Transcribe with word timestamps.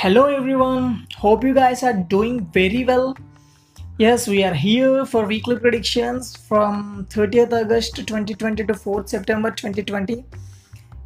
Hello 0.00 0.24
everyone, 0.34 1.06
hope 1.14 1.44
you 1.44 1.52
guys 1.52 1.82
are 1.82 1.92
doing 1.92 2.46
very 2.52 2.84
well. 2.84 3.14
Yes, 3.98 4.26
we 4.26 4.42
are 4.42 4.54
here 4.54 5.04
for 5.04 5.26
weekly 5.26 5.58
predictions 5.58 6.34
from 6.34 7.06
30th 7.10 7.52
August 7.52 7.96
2020 7.96 8.64
to 8.64 8.72
4th 8.72 9.10
September 9.10 9.50
2020. 9.50 10.24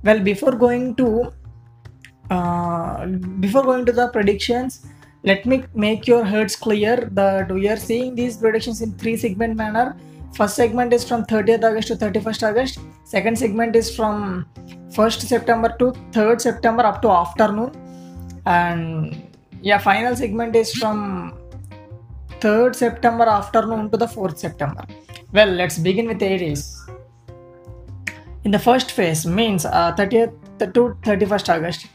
Well, 0.05 0.21
before 0.21 0.53
going 0.53 0.95
to 0.95 1.33
uh, 2.31 3.07
before 3.41 3.65
going 3.65 3.85
to 3.87 3.91
the 3.91 4.07
predictions, 4.11 4.87
let 5.25 5.45
me 5.45 5.65
make 5.75 6.07
your 6.07 6.25
heads 6.25 6.55
clear 6.55 7.09
that 7.11 7.51
we 7.51 7.67
are 7.67 7.77
seeing 7.77 8.15
these 8.15 8.37
predictions 8.37 8.81
in 8.81 8.93
three 8.93 9.17
segment 9.17 9.57
manner. 9.57 9.97
First 10.37 10.55
segment 10.55 10.93
is 10.93 11.03
from 11.03 11.25
30th 11.25 11.65
August 11.65 11.89
to 11.89 11.97
31st 11.97 12.49
August. 12.51 12.79
Second 13.03 13.37
segment 13.37 13.75
is 13.75 13.95
from 13.97 14.47
1st 14.91 15.23
September 15.23 15.75
to 15.81 15.91
3rd 16.13 16.41
September 16.41 16.87
up 16.87 17.03
to 17.03 17.11
afternoon 17.11 17.81
and 18.47 19.31
yeah 19.63 19.79
final 19.79 20.15
segment 20.15 20.55
is 20.55 20.73
from 20.73 21.39
3rd 22.41 22.75
september 22.75 23.25
afternoon 23.25 23.91
to 23.91 23.97
the 23.97 24.07
4th 24.07 24.39
september. 24.39 24.85
Well 25.33 25.49
let's 25.49 25.79
begin 25.79 26.07
with 26.07 26.23
aries 26.23 26.81
in 28.45 28.51
the 28.51 28.59
first 28.59 28.93
phase 28.93 29.27
means 29.27 29.65
uh, 29.65 29.95
30th 29.97 30.73
to 30.75 30.83
31st 31.03 31.49
august 31.55 31.87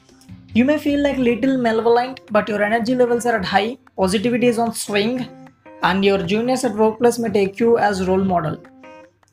you 0.54 0.66
may 0.66 0.78
feel 0.78 1.02
like 1.04 1.18
little 1.18 1.58
malevolent 1.58 2.22
but 2.32 2.50
your 2.50 2.64
energy 2.64 2.96
levels 2.96 3.26
are 3.26 3.36
at 3.38 3.46
high 3.46 3.78
positivity 3.96 4.48
is 4.48 4.58
on 4.58 4.74
swing 4.74 5.28
and 5.84 6.04
your 6.04 6.18
juniors 6.32 6.64
at 6.64 6.74
workplace 6.74 7.20
may 7.20 7.30
take 7.30 7.60
you 7.60 7.78
as 7.78 8.08
role 8.08 8.24
model. 8.24 8.58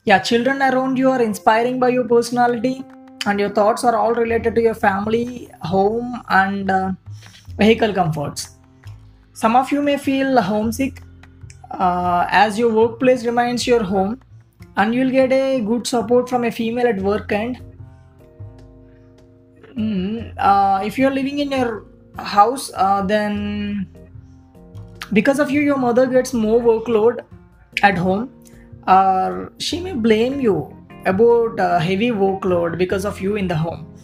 Yeah 0.04 0.18
children 0.18 0.62
around 0.62 0.98
you 0.98 1.10
are 1.10 1.22
inspiring 1.22 1.80
by 1.80 1.88
your 1.88 2.04
personality 2.04 2.84
and 3.26 3.40
your 3.40 3.50
thoughts 3.50 3.82
are 3.82 3.96
all 3.96 4.14
related 4.14 4.54
to 4.56 4.62
your 4.62 4.74
family 4.74 5.48
home 5.62 6.22
and 6.28 6.70
uh, 6.70 6.92
vehicle 7.58 7.92
comforts. 7.92 8.56
Some 9.32 9.56
of 9.56 9.70
you 9.70 9.82
may 9.82 9.96
feel 9.98 10.40
homesick 10.40 11.02
uh, 11.70 12.26
as 12.30 12.58
your 12.58 12.72
workplace 12.72 13.24
reminds 13.24 13.66
your 13.66 13.82
home 13.82 14.20
and 14.76 14.94
you'll 14.94 15.10
get 15.10 15.32
a 15.32 15.60
good 15.60 15.86
support 15.86 16.28
from 16.28 16.44
a 16.44 16.50
female 16.50 16.86
at 16.86 17.00
work 17.00 17.32
and 17.32 17.60
mm, 19.76 20.32
uh, 20.38 20.80
if 20.84 20.98
you're 20.98 21.10
living 21.10 21.38
in 21.40 21.50
your 21.50 21.84
house 22.18 22.70
uh, 22.74 23.02
then 23.02 23.88
because 25.12 25.38
of 25.38 25.50
you 25.50 25.60
your 25.60 25.78
mother 25.78 26.06
gets 26.06 26.32
more 26.32 26.60
workload 26.60 27.20
at 27.82 27.96
home 27.96 28.30
or 28.86 29.52
she 29.58 29.80
may 29.80 29.92
blame 29.92 30.40
you 30.40 30.72
about 31.06 31.58
uh, 31.60 31.78
heavy 31.78 32.10
workload 32.10 32.78
because 32.78 33.04
of 33.04 33.20
you 33.20 33.36
in 33.36 33.48
the 33.48 33.56
home 33.56 33.95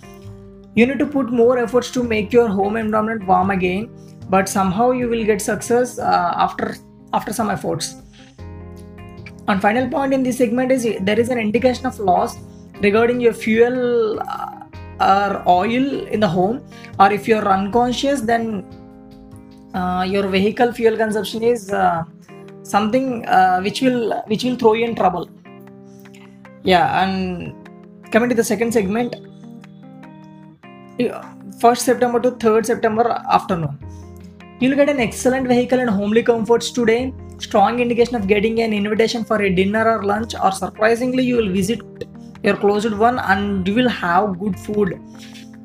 you 0.74 0.86
need 0.86 0.98
to 0.98 1.06
put 1.06 1.30
more 1.30 1.58
efforts 1.58 1.90
to 1.90 2.02
make 2.02 2.32
your 2.32 2.48
home 2.48 2.76
environment 2.76 3.26
warm 3.26 3.50
again 3.50 3.90
but 4.28 4.48
somehow 4.48 4.90
you 4.90 5.08
will 5.08 5.24
get 5.24 5.40
success 5.42 5.98
uh, 5.98 6.32
after 6.36 6.74
after 7.12 7.32
some 7.32 7.50
efforts. 7.50 7.96
And 9.48 9.60
final 9.60 9.88
point 9.88 10.14
in 10.14 10.22
this 10.22 10.38
segment 10.38 10.72
is 10.72 10.86
there 11.00 11.18
is 11.18 11.28
an 11.28 11.38
indication 11.38 11.86
of 11.86 11.98
loss 11.98 12.36
regarding 12.80 13.20
your 13.20 13.32
fuel 13.32 14.20
uh, 14.20 14.60
or 15.00 15.42
oil 15.48 16.06
in 16.06 16.20
the 16.20 16.28
home 16.28 16.62
or 16.98 17.12
if 17.12 17.26
you're 17.28 17.48
unconscious 17.48 18.20
then 18.20 18.64
uh, 19.74 20.06
your 20.08 20.28
vehicle 20.28 20.72
fuel 20.72 20.96
consumption 20.96 21.42
is 21.42 21.70
uh, 21.72 22.04
something 22.62 23.26
uh, 23.26 23.60
which 23.60 23.82
will 23.82 24.22
which 24.26 24.44
will 24.44 24.56
throw 24.56 24.72
you 24.74 24.84
in 24.84 24.94
trouble. 24.94 25.28
Yeah 26.62 27.02
and 27.02 27.54
coming 28.12 28.28
to 28.28 28.34
the 28.34 28.44
second 28.44 28.72
segment 28.72 29.16
first 31.60 31.84
september 31.84 32.20
to 32.20 32.30
3rd 32.32 32.66
september 32.66 33.08
afternoon. 33.30 33.78
You'll 34.62 34.76
get 34.76 34.88
an 34.88 35.00
excellent 35.00 35.48
vehicle 35.48 35.80
and 35.80 35.90
homely 35.90 36.22
comforts 36.22 36.70
today. 36.70 37.12
Strong 37.38 37.80
indication 37.80 38.14
of 38.14 38.28
getting 38.28 38.60
an 38.60 38.72
invitation 38.72 39.24
for 39.24 39.42
a 39.42 39.52
dinner 39.52 39.84
or 39.92 40.04
lunch 40.04 40.36
or 40.40 40.52
surprisingly 40.52 41.24
you 41.24 41.36
will 41.38 41.52
visit 41.52 41.80
your 42.44 42.56
closed 42.56 42.94
one 42.94 43.18
and 43.18 43.66
you 43.66 43.74
will 43.74 43.88
have 43.88 44.38
good 44.38 44.56
food. 44.58 45.00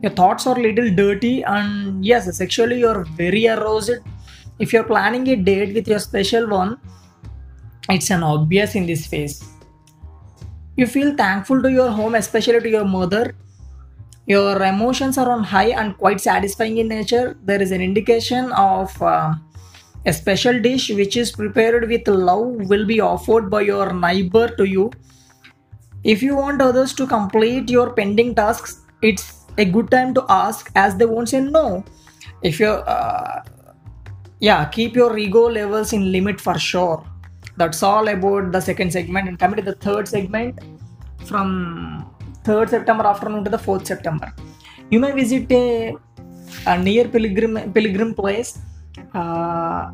Your 0.01 0.11
thoughts 0.11 0.47
are 0.47 0.55
little 0.55 0.89
dirty 0.95 1.43
and 1.43 2.03
yes 2.03 2.35
sexually 2.35 2.79
you're 2.79 3.03
very 3.15 3.47
aroused. 3.47 3.99
If 4.57 4.73
you're 4.73 4.83
planning 4.83 5.27
a 5.27 5.35
date 5.35 5.75
with 5.75 5.87
your 5.87 5.99
special 5.99 6.49
one 6.49 6.79
it's 7.89 8.09
an 8.09 8.23
obvious 8.23 8.73
in 8.73 8.87
this 8.87 9.05
phase. 9.05 9.43
You 10.75 10.87
feel 10.87 11.15
thankful 11.15 11.61
to 11.61 11.71
your 11.71 11.91
home 11.91 12.15
especially 12.15 12.61
to 12.61 12.69
your 12.69 12.85
mother 12.85 13.35
your 14.27 14.61
emotions 14.61 15.17
are 15.17 15.31
on 15.31 15.43
high 15.43 15.69
and 15.69 15.97
quite 15.97 16.19
satisfying 16.19 16.77
in 16.77 16.89
nature. 16.89 17.37
There 17.43 17.61
is 17.61 17.71
an 17.71 17.81
indication 17.81 18.51
of 18.51 19.01
uh, 19.01 19.35
a 20.05 20.13
special 20.13 20.59
dish 20.61 20.89
which 20.89 21.15
is 21.15 21.31
prepared 21.31 21.87
with 21.89 22.07
love 22.07 22.69
will 22.69 22.85
be 22.85 22.99
offered 22.99 23.49
by 23.49 23.61
your 23.61 23.93
neighbor 23.93 24.49
to 24.57 24.65
you. 24.65 24.91
If 26.03 26.21
you 26.21 26.35
want 26.35 26.61
others 26.61 26.93
to 26.95 27.07
complete 27.07 27.69
your 27.69 27.93
pending 27.93 28.35
tasks 28.35 28.81
it's 29.01 29.45
a 29.57 29.65
good 29.65 29.89
time 29.91 30.13
to 30.13 30.25
ask 30.29 30.71
as 30.75 30.95
they 30.97 31.05
won't 31.05 31.29
say 31.29 31.39
no. 31.39 31.85
If 32.41 32.59
you're 32.59 32.83
uh, 32.87 33.43
yeah 34.39 34.65
keep 34.65 34.95
your 34.95 35.17
ego 35.17 35.49
levels 35.49 35.93
in 35.93 36.11
limit 36.11 36.41
for 36.41 36.57
sure. 36.59 37.05
That's 37.55 37.81
all 37.81 38.07
about 38.07 38.51
the 38.51 38.61
second 38.61 38.91
segment. 38.91 39.27
And 39.27 39.39
coming 39.39 39.57
to 39.57 39.61
the 39.61 39.75
third 39.75 40.07
segment 40.07 40.59
from 41.25 42.16
3rd 42.47 42.69
September 42.75 43.05
afternoon 43.05 43.43
to 43.43 43.51
the 43.55 43.61
4th 43.67 43.85
September. 43.85 44.33
You 44.89 44.99
may 44.99 45.11
visit 45.11 45.51
a, 45.51 45.95
a 46.65 46.77
near 46.77 47.07
pilgrim 47.15 47.73
pilgrim 47.73 48.13
place. 48.13 48.59
Uh, 49.13 49.91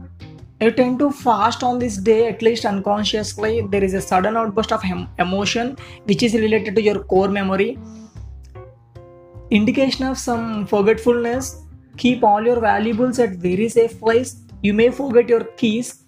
you 0.62 0.72
tend 0.72 1.00
to 1.00 1.10
fast 1.12 1.64
on 1.64 1.80
this 1.80 1.98
day, 1.98 2.28
at 2.28 2.42
least 2.42 2.66
unconsciously. 2.66 3.54
There 3.72 3.84
is 3.84 3.94
a 3.94 4.02
sudden 4.02 4.38
outburst 4.38 4.72
of 4.72 4.84
hem- 4.84 5.10
emotion 5.20 5.76
which 6.06 6.24
is 6.24 6.36
related 6.36 6.76
to 6.76 6.82
your 6.82 7.04
core 7.04 7.28
memory. 7.28 7.78
Indication 9.50 10.06
of 10.06 10.18
some 10.18 10.66
forgetfulness. 10.68 11.64
Keep 11.98 12.24
all 12.24 12.44
your 12.44 12.60
valuables 12.60 13.20
at 13.20 13.32
very 13.48 13.68
safe 13.70 14.00
place. 14.00 14.38
You 14.62 14.74
may 14.74 14.90
forget 14.90 15.28
your 15.28 15.44
keys. 15.64 16.06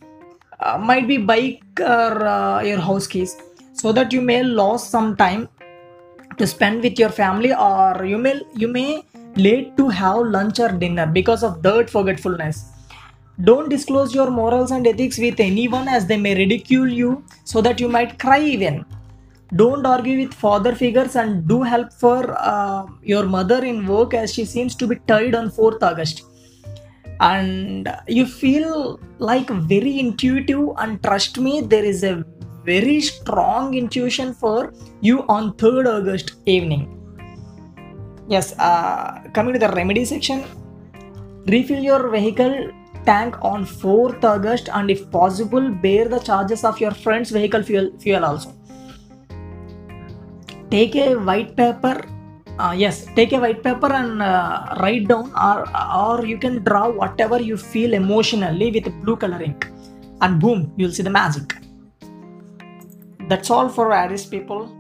Uh, 0.60 0.78
might 0.78 1.08
be 1.08 1.18
bike 1.18 1.62
or 1.80 2.26
uh, 2.26 2.62
your 2.62 2.80
house 2.80 3.08
keys 3.08 3.36
so 3.74 3.92
that 3.92 4.14
you 4.14 4.22
may 4.22 4.42
lose 4.42 4.84
some 4.84 5.16
time 5.18 5.50
to 6.38 6.48
spend 6.48 6.82
with 6.84 7.00
your 7.00 7.10
family 7.10 7.54
or 7.54 8.06
you 8.06 8.18
may 8.18 8.42
you 8.54 8.68
may 8.68 9.04
late 9.36 9.76
to 9.78 9.90
have 9.90 10.18
lunch 10.18 10.60
or 10.60 10.70
dinner 10.70 11.06
because 11.06 11.44
of 11.44 11.62
that 11.64 11.90
forgetfulness. 11.90 12.72
Don't 13.44 13.70
disclose 13.70 14.16
your 14.16 14.32
morals 14.32 14.72
and 14.72 14.88
ethics 14.88 15.18
with 15.18 15.40
anyone 15.40 15.88
as 15.88 16.06
they 16.06 16.18
may 16.18 16.36
ridicule 16.36 16.88
you 16.88 17.24
so 17.44 17.62
that 17.62 17.82
you 17.82 17.90
might 17.90 18.18
cry 18.18 18.40
even. 18.40 18.86
Don't 19.56 19.86
argue 19.86 20.20
with 20.20 20.34
father 20.34 20.74
figures 20.74 21.16
and 21.16 21.48
do 21.48 21.62
help 21.62 21.92
for 21.94 22.36
uh, 22.40 22.86
your 23.04 23.26
mother 23.26 23.64
in 23.64 23.86
work 23.86 24.14
as 24.14 24.34
she 24.34 24.46
seems 24.46 24.74
to 24.76 24.88
be 24.88 24.96
tired 25.08 25.36
on 25.36 25.50
4th 25.50 25.84
august. 25.84 26.24
And 27.20 27.94
you 28.08 28.26
feel 28.26 29.00
like 29.20 29.50
very 29.50 30.00
intuitive 30.00 30.70
and 30.78 31.02
trust 31.04 31.38
me 31.38 31.62
there 31.62 31.84
is 31.84 32.04
a 32.04 32.26
very 32.66 33.00
strong 33.00 33.74
intuition 33.76 34.34
for 34.34 34.74
you 35.02 35.24
on 35.30 35.54
3rd 35.54 35.88
August 35.96 36.34
evening. 36.46 36.84
Yes, 38.28 38.58
uh, 38.58 39.22
coming 39.34 39.54
to 39.54 39.60
the 39.60 39.70
remedy 39.70 40.04
section, 40.04 40.44
refill 41.46 41.84
your 41.84 42.10
vehicle 42.10 42.72
tank 43.06 43.36
on 43.44 43.66
4th 43.66 44.24
August 44.24 44.70
and 44.70 44.90
if 44.90 45.10
possible, 45.12 45.70
bear 45.70 46.08
the 46.08 46.20
charges 46.20 46.64
of 46.64 46.80
your 46.80 46.92
friend's 46.92 47.30
vehicle 47.30 47.62
fuel, 47.62 47.92
fuel 48.00 48.26
also. 48.26 48.54
Take 50.72 50.96
a 50.96 51.16
white 51.16 51.56
paper. 51.56 52.02
Uh, 52.58 52.74
yes, 52.76 53.06
take 53.16 53.34
a 53.34 53.40
white 53.40 53.62
paper 53.62 53.92
and 53.92 54.22
uh, 54.22 54.76
write 54.80 55.08
down, 55.08 55.32
or, 55.36 55.66
or 55.94 56.26
you 56.26 56.38
can 56.38 56.64
draw 56.64 56.90
whatever 56.90 57.40
you 57.40 57.58
feel 57.58 57.94
emotionally 57.94 58.72
with 58.72 58.92
blue 59.04 59.18
color 59.18 59.44
ink, 59.44 59.68
and 60.22 60.40
boom, 60.40 60.74
you'll 60.78 60.92
see 60.92 61.04
the 61.04 61.10
magic. 61.10 61.65
That's 63.28 63.50
all 63.50 63.70
for 63.70 63.92
Aries 63.92 64.26
people. 64.26 64.72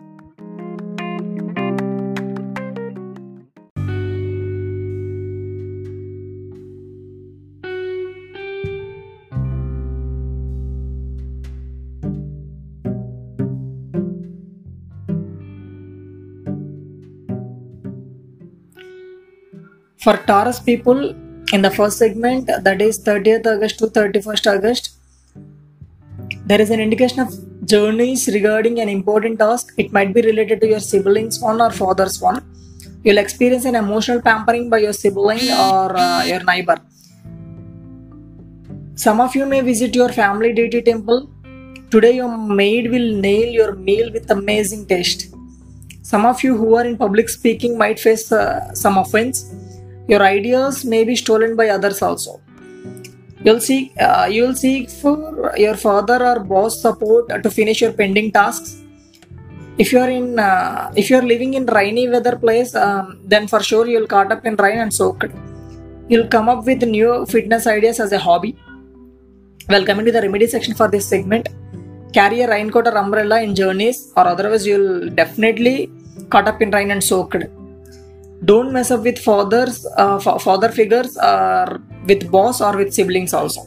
For 19.97 20.17
Taurus 20.27 20.59
people, 20.59 21.15
in 21.51 21.63
the 21.63 21.71
first 21.71 21.97
segment, 21.97 22.45
that 22.45 22.79
is 22.79 23.03
30th 23.03 23.47
August 23.47 23.79
to 23.79 23.87
31st 23.87 24.55
August, 24.55 24.94
there 26.45 26.61
is 26.61 26.69
an 26.69 26.79
indication 26.79 27.19
of 27.21 27.29
journeys 27.65 28.27
regarding 28.27 28.79
an 28.79 28.89
important 28.89 29.39
task. 29.39 29.73
It 29.77 29.91
might 29.91 30.13
be 30.13 30.21
related 30.21 30.61
to 30.61 30.67
your 30.67 30.79
siblings 30.79 31.39
one 31.39 31.59
or 31.59 31.71
father's 31.71 32.21
one. 32.21 32.43
You'll 33.03 33.17
experience 33.17 33.65
an 33.65 33.75
emotional 33.75 34.21
pampering 34.21 34.69
by 34.69 34.79
your 34.79 34.93
sibling 34.93 35.49
or 35.51 35.97
uh, 35.97 36.23
your 36.23 36.43
neighbor. 36.43 36.77
Some 38.95 39.19
of 39.21 39.35
you 39.35 39.45
may 39.45 39.61
visit 39.61 39.95
your 39.95 40.09
family 40.09 40.53
deity 40.53 40.81
temple. 40.81 41.29
Today, 41.89 42.15
your 42.15 42.37
maid 42.37 42.91
will 42.91 43.11
nail 43.27 43.47
your 43.47 43.75
meal 43.75 44.11
with 44.11 44.29
amazing 44.29 44.85
taste. 44.85 45.33
Some 46.03 46.25
of 46.25 46.43
you 46.43 46.55
who 46.55 46.75
are 46.75 46.85
in 46.85 46.97
public 46.97 47.29
speaking 47.29 47.77
might 47.77 47.99
face 47.99 48.31
uh, 48.31 48.73
some 48.73 48.97
offense. 48.97 49.53
Your 50.07 50.21
ideas 50.21 50.85
may 50.85 51.03
be 51.03 51.15
stolen 51.15 51.55
by 51.55 51.69
others 51.69 52.01
also. 52.01 52.41
You'll 53.45 53.61
seek 53.61 53.93
uh, 54.05 54.27
you'll 54.35 54.55
seek 54.55 54.89
for 54.89 55.53
your 55.55 55.75
father 55.75 56.17
or 56.29 56.39
boss 56.39 56.81
support 56.81 57.27
to 57.43 57.49
finish 57.57 57.81
your 57.81 57.93
pending 57.93 58.31
tasks. 58.31 58.81
If 59.77 59.91
you 59.93 59.99
are 59.99 60.09
in 60.09 60.39
uh, 60.39 60.91
if 60.95 61.09
you 61.09 61.17
are 61.17 61.27
living 61.33 61.53
in 61.53 61.65
rainy 61.65 62.05
weather 62.09 62.35
place, 62.37 62.73
um, 62.73 63.19
then 63.23 63.47
for 63.47 63.61
sure 63.61 63.85
you'll 63.87 64.07
caught 64.07 64.31
up 64.31 64.45
in 64.45 64.55
rain 64.55 64.79
and 64.79 64.93
soaked. 64.93 65.25
You'll 66.07 66.27
come 66.27 66.49
up 66.49 66.65
with 66.65 66.81
new 66.83 67.25
fitness 67.27 67.67
ideas 67.67 67.99
as 67.99 68.11
a 68.11 68.19
hobby. 68.19 68.55
Well, 69.69 69.85
coming 69.85 70.05
to 70.07 70.11
the 70.11 70.21
remedy 70.21 70.47
section 70.47 70.73
for 70.73 70.87
this 70.87 71.07
segment, 71.07 71.49
carry 72.13 72.41
a 72.41 72.49
raincoat 72.49 72.87
or 72.87 72.97
umbrella 72.97 73.41
in 73.41 73.53
journeys, 73.53 74.11
or 74.17 74.25
otherwise 74.33 74.65
you'll 74.65 75.09
definitely 75.21 75.91
caught 76.29 76.47
up 76.47 76.61
in 76.61 76.71
rain 76.71 76.91
and 76.91 77.03
soaked. 77.03 77.45
Don't 78.45 78.71
mess 78.71 78.91
up 78.91 79.01
with 79.01 79.17
fathers, 79.17 79.85
uh, 79.97 80.19
fa- 80.19 80.39
father 80.39 80.69
figures, 80.69 81.17
or 81.17 81.81
with 82.05 82.29
boss 82.29 82.61
or 82.61 82.75
with 82.77 82.93
siblings 82.93 83.33
also. 83.33 83.61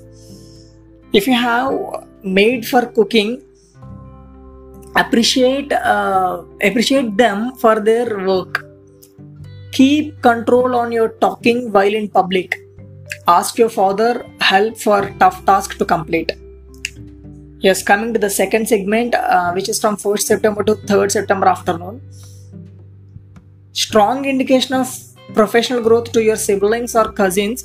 If 1.13 1.27
you 1.27 1.35
have 1.35 1.73
made 2.23 2.67
for 2.67 2.87
cooking, 2.87 3.43
appreciate 4.95 5.73
uh, 5.73 6.43
appreciate 6.63 7.17
them 7.17 7.55
for 7.57 7.81
their 7.81 8.27
work. 8.27 8.65
Keep 9.73 10.23
control 10.23 10.75
on 10.75 10.93
your 10.93 11.09
talking 11.25 11.73
while 11.73 11.95
in 11.95 12.09
public. 12.09 12.59
Ask 13.27 13.59
your 13.59 13.71
father 13.71 14.27
help 14.41 14.77
for 14.79 15.15
tough 15.19 15.45
task 15.45 15.79
to 15.79 15.85
complete. 15.85 16.33
Yes, 17.61 17.83
coming 17.83 18.13
to 18.13 18.19
the 18.21 18.31
second 18.31 18.69
segment, 18.69 19.15
uh, 19.15 19.51
which 19.53 19.69
is 19.69 19.81
from 19.81 19.97
1st 19.97 20.23
September 20.23 20.63
to 20.63 20.75
3rd 20.75 21.11
September 21.11 21.49
afternoon. 21.49 22.01
Strong 23.73 24.25
indication 24.25 24.75
of 24.75 24.89
professional 25.35 25.83
growth 25.83 26.13
to 26.13 26.23
your 26.23 26.37
siblings 26.37 26.95
or 26.97 27.13
cousins, 27.13 27.65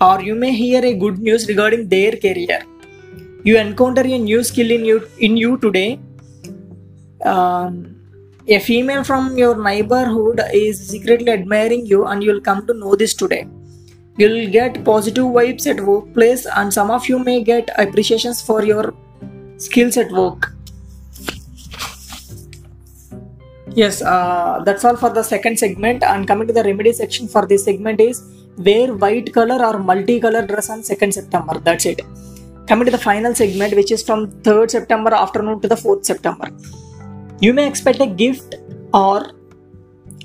or 0.00 0.20
you 0.20 0.34
may 0.34 0.52
hear 0.52 0.84
a 0.84 0.94
good 0.94 1.18
news 1.18 1.48
regarding 1.48 1.88
their 1.88 2.12
career. 2.12 2.62
You 3.42 3.58
encounter 3.58 4.02
a 4.02 4.18
new 4.18 4.44
skill 4.44 4.70
in 4.70 4.84
you 4.84 5.08
in 5.18 5.36
you 5.36 5.56
today. 5.58 5.98
Um, 7.24 7.96
a 8.46 8.58
female 8.58 9.02
from 9.04 9.36
your 9.38 9.62
neighborhood 9.62 10.40
is 10.52 10.88
secretly 10.88 11.30
admiring 11.30 11.86
you, 11.86 12.06
and 12.06 12.22
you'll 12.22 12.40
come 12.40 12.66
to 12.66 12.74
know 12.74 12.94
this 12.94 13.14
today. 13.14 13.46
You'll 14.16 14.50
get 14.50 14.84
positive 14.84 15.24
vibes 15.24 15.66
at 15.66 15.80
workplace, 15.80 16.46
and 16.46 16.72
some 16.72 16.90
of 16.90 17.08
you 17.08 17.18
may 17.18 17.42
get 17.42 17.70
appreciations 17.78 18.42
for 18.42 18.62
your 18.64 18.94
skills 19.56 19.96
at 19.96 20.10
work. 20.12 20.52
Yes, 23.74 24.02
uh, 24.02 24.62
that's 24.64 24.84
all 24.84 24.96
for 24.96 25.10
the 25.10 25.22
second 25.22 25.58
segment. 25.58 26.02
And 26.02 26.26
coming 26.26 26.46
to 26.48 26.52
the 26.52 26.62
remedy 26.62 26.92
section 26.92 27.28
for 27.28 27.46
this 27.46 27.64
segment 27.64 28.00
is 28.00 28.22
wear 28.56 28.92
white 28.94 29.32
color 29.32 29.64
or 29.64 29.74
multicolor 29.78 30.46
dress 30.46 30.70
on 30.70 30.82
2nd 30.82 31.12
September. 31.12 31.58
That's 31.58 31.86
it. 31.86 32.00
Coming 32.66 32.86
to 32.86 32.90
the 32.90 32.98
final 32.98 33.34
segment, 33.34 33.74
which 33.74 33.90
is 33.92 34.02
from 34.02 34.30
3rd 34.42 34.70
September 34.70 35.12
afternoon 35.14 35.60
to 35.60 35.68
the 35.68 35.76
4th 35.76 36.04
September. 36.04 36.48
You 37.40 37.52
may 37.52 37.66
expect 37.66 38.00
a 38.00 38.06
gift 38.06 38.56
or 38.92 39.32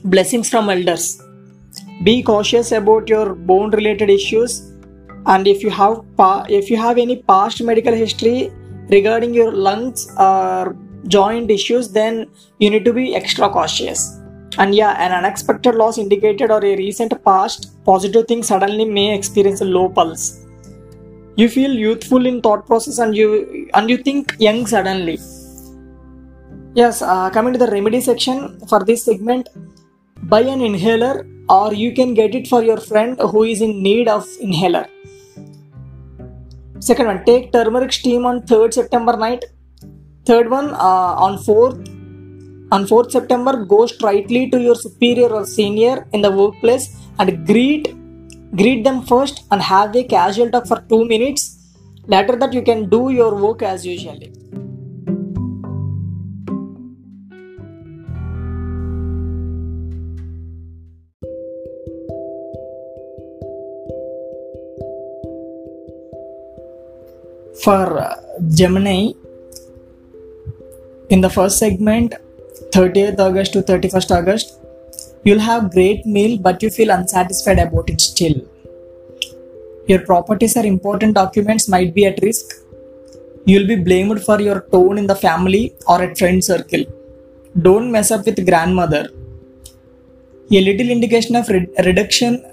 blessings 0.03 0.50
from 0.50 0.69
elders. 0.69 1.21
Be 2.03 2.21
cautious 2.21 2.71
about 2.71 3.07
your 3.07 3.36
bone 3.36 3.71
related 3.71 4.09
issues 4.09 4.71
and 5.25 5.47
if 5.47 5.63
you 5.63 5.69
have 5.69 6.03
pa- 6.18 6.45
if 6.50 6.69
you 6.69 6.77
have 6.77 6.97
any 6.97 7.21
past 7.24 7.63
medical 7.63 7.94
history 7.94 8.51
regarding 8.89 9.33
your 9.33 9.51
lungs 9.51 10.13
or 10.18 10.75
joint 11.07 11.52
issues 11.52 11.90
then 11.90 12.28
you 12.60 12.69
need 12.69 12.86
to 12.86 12.94
be 12.94 13.16
extra 13.16 13.50
cautious. 13.50 14.19
And 14.57 14.74
yeah 14.74 14.94
an 15.06 15.12
unexpected 15.12 15.75
loss 15.75 15.98
indicated 15.98 16.52
or 16.52 16.63
a 16.63 16.75
recent 16.78 17.13
past 17.24 17.84
positive 17.86 18.28
thing 18.28 18.44
suddenly 18.44 18.86
may 18.86 19.13
experience 19.16 19.62
a 19.62 19.66
low 19.66 19.90
pulse. 19.90 20.46
You 21.36 21.50
feel 21.50 21.72
youthful 21.72 22.25
in 22.25 22.42
thought 22.42 22.66
process 22.66 23.00
and 23.00 23.16
you 23.16 23.69
and 23.74 23.90
you 23.90 23.98
think 23.98 24.36
young 24.40 24.66
suddenly. 24.66 25.19
Yes 26.74 27.02
uh, 27.02 27.30
coming 27.30 27.54
to 27.54 27.60
the 27.60 27.68
remedy 27.68 28.02
section 28.02 28.60
for 28.68 28.84
this 28.84 29.04
segment 29.04 29.50
buy 30.24 30.42
an 30.42 30.62
inhaler 30.62 31.28
or 31.50 31.74
you 31.74 31.94
can 31.94 32.13
get 32.13 32.34
it 32.34 32.48
for 32.48 32.63
your 32.63 32.78
friend 32.78 33.19
who 33.19 33.44
is 33.44 33.62
in 33.62 33.84
need 33.84 34.07
of 34.07 34.28
inhaler. 34.40 34.88
Second 36.80 37.07
one 37.07 37.25
take 37.25 37.52
turmeric 37.52 37.92
steam 37.92 38.25
on 38.25 38.42
3rd 38.42 38.74
september 38.74 39.18
night 39.18 39.44
third 40.25 40.50
one 40.50 40.69
uh, 40.74 41.12
on 41.25 41.38
4th 41.50 41.77
on 42.75 42.86
4th 42.92 43.12
september 43.18 43.54
go 43.74 43.86
straightly 43.86 44.50
to 44.54 44.60
your 44.68 44.77
superior 44.86 45.30
or 45.39 45.45
senior 45.45 45.95
in 46.13 46.22
the 46.27 46.31
workplace 46.42 46.86
and 47.19 47.45
greet 47.51 47.86
greet 48.60 48.83
them 48.83 49.01
first 49.12 49.44
and 49.51 49.62
have 49.62 49.95
a 49.95 50.04
casual 50.04 50.50
talk 50.50 50.68
for 50.68 50.81
2 50.89 51.06
minutes. 51.06 51.51
Later 52.07 52.36
that 52.38 52.54
you 52.54 52.62
can 52.62 52.88
do 52.89 53.10
your 53.10 53.36
work 53.36 53.62
as 53.63 53.86
usually 53.86 54.31
for 67.63 68.00
uh, 68.00 68.16
Gemini, 68.54 69.13
in 71.15 71.21
the 71.21 71.29
first 71.29 71.57
segment, 71.57 72.13
30th 72.77 73.19
August 73.25 73.53
to 73.53 73.62
31st 73.62 74.12
August, 74.17 74.59
you'll 75.23 75.45
have 75.51 75.71
great 75.71 76.06
meal, 76.06 76.38
but 76.38 76.62
you 76.62 76.69
feel 76.69 76.89
unsatisfied 76.89 77.59
about 77.59 77.89
it 77.89 78.01
still. 78.01 78.35
Your 79.88 80.00
properties 80.00 80.57
or 80.57 80.65
important 80.65 81.15
documents 81.15 81.69
might 81.69 81.94
be 81.94 82.06
at 82.06 82.21
risk. 82.21 82.56
You'll 83.45 83.67
be 83.67 83.77
blamed 83.77 84.21
for 84.23 84.41
your 84.41 84.62
tone 84.73 84.97
in 84.97 85.07
the 85.07 85.15
family 85.15 85.73
or 85.88 86.01
at 86.01 86.17
friend 86.17 86.44
circle. 86.44 86.83
Don't 87.61 87.91
mess 87.91 88.11
up 88.11 88.25
with 88.25 88.45
grandmother. 88.45 89.03
A 90.51 90.61
little 90.69 90.90
indication 90.90 91.35
of 91.35 91.47
re- 91.49 91.68
reduction 91.85 92.44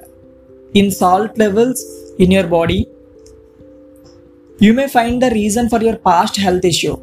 in 0.75 0.90
salt 0.90 1.37
levels 1.37 1.84
in 2.18 2.30
your 2.30 2.46
body 2.46 2.88
you 4.64 4.72
may 4.72 4.87
find 4.87 5.20
the 5.20 5.28
reason 5.30 5.68
for 5.68 5.80
your 5.82 5.96
past 5.96 6.37
health 6.37 6.64
issue. 6.64 6.96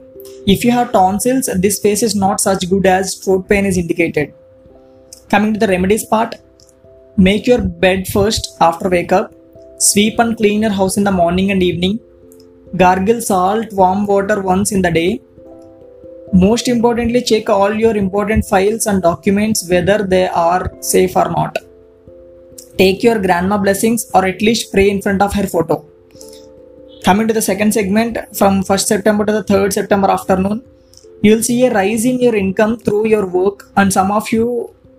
If 0.48 0.64
you 0.64 0.72
have 0.72 0.92
tonsils, 0.92 1.50
this 1.58 1.80
phase 1.80 2.02
is 2.02 2.16
not 2.16 2.40
such 2.40 2.70
good 2.70 2.86
as 2.86 3.16
throat 3.16 3.48
pain 3.50 3.66
is 3.66 3.78
indicated. 3.78 4.34
Coming 5.30 5.54
to 5.54 5.60
the 5.60 5.68
remedies 5.68 6.06
part, 6.06 6.36
make 7.18 7.46
your 7.46 7.62
bed 7.62 8.08
first 8.08 8.58
after 8.62 8.90
wake 8.90 9.12
up. 9.12 9.34
Sweep 9.78 10.18
and 10.20 10.38
clean 10.38 10.62
your 10.62 10.72
house 10.72 10.98
in 10.98 11.04
the 11.04 11.12
morning 11.12 11.52
and 11.52 11.62
evening. 11.62 12.00
Gargle 12.76 13.22
salt, 13.22 13.72
warm 13.74 14.06
water 14.06 14.42
once 14.42 14.72
in 14.72 14.82
the 14.82 14.92
day. 14.92 15.22
Most 16.32 16.68
importantly, 16.68 17.22
check 17.22 17.50
all 17.50 17.74
your 17.74 17.96
important 17.98 18.46
files 18.46 18.88
and 18.88 19.02
documents 19.02 19.70
whether 19.70 20.04
they 20.04 20.28
are 20.28 20.72
safe 20.80 21.16
or 21.16 21.30
not. 21.30 21.58
Take 22.78 23.04
your 23.04 23.20
grandma 23.20 23.58
blessings 23.58 24.10
or 24.14 24.26
at 24.26 24.42
least 24.42 24.72
pray 24.72 24.90
in 24.90 25.02
front 25.02 25.22
of 25.22 25.34
her 25.34 25.48
photo 25.48 25.89
coming 27.08 27.28
to 27.30 27.34
the 27.34 27.46
second 27.50 27.72
segment 27.80 28.18
from 28.40 28.64
1st 28.70 28.86
september 28.94 29.26
to 29.30 29.34
the 29.38 29.46
3rd 29.52 29.72
september 29.80 30.10
afternoon 30.18 30.58
you'll 31.26 31.46
see 31.50 31.60
a 31.68 31.74
rise 31.80 32.06
in 32.12 32.20
your 32.26 32.36
income 32.36 32.74
through 32.78 33.06
your 33.14 33.26
work 33.40 33.70
and 33.78 33.92
some 33.98 34.12
of 34.20 34.32
you 34.36 34.46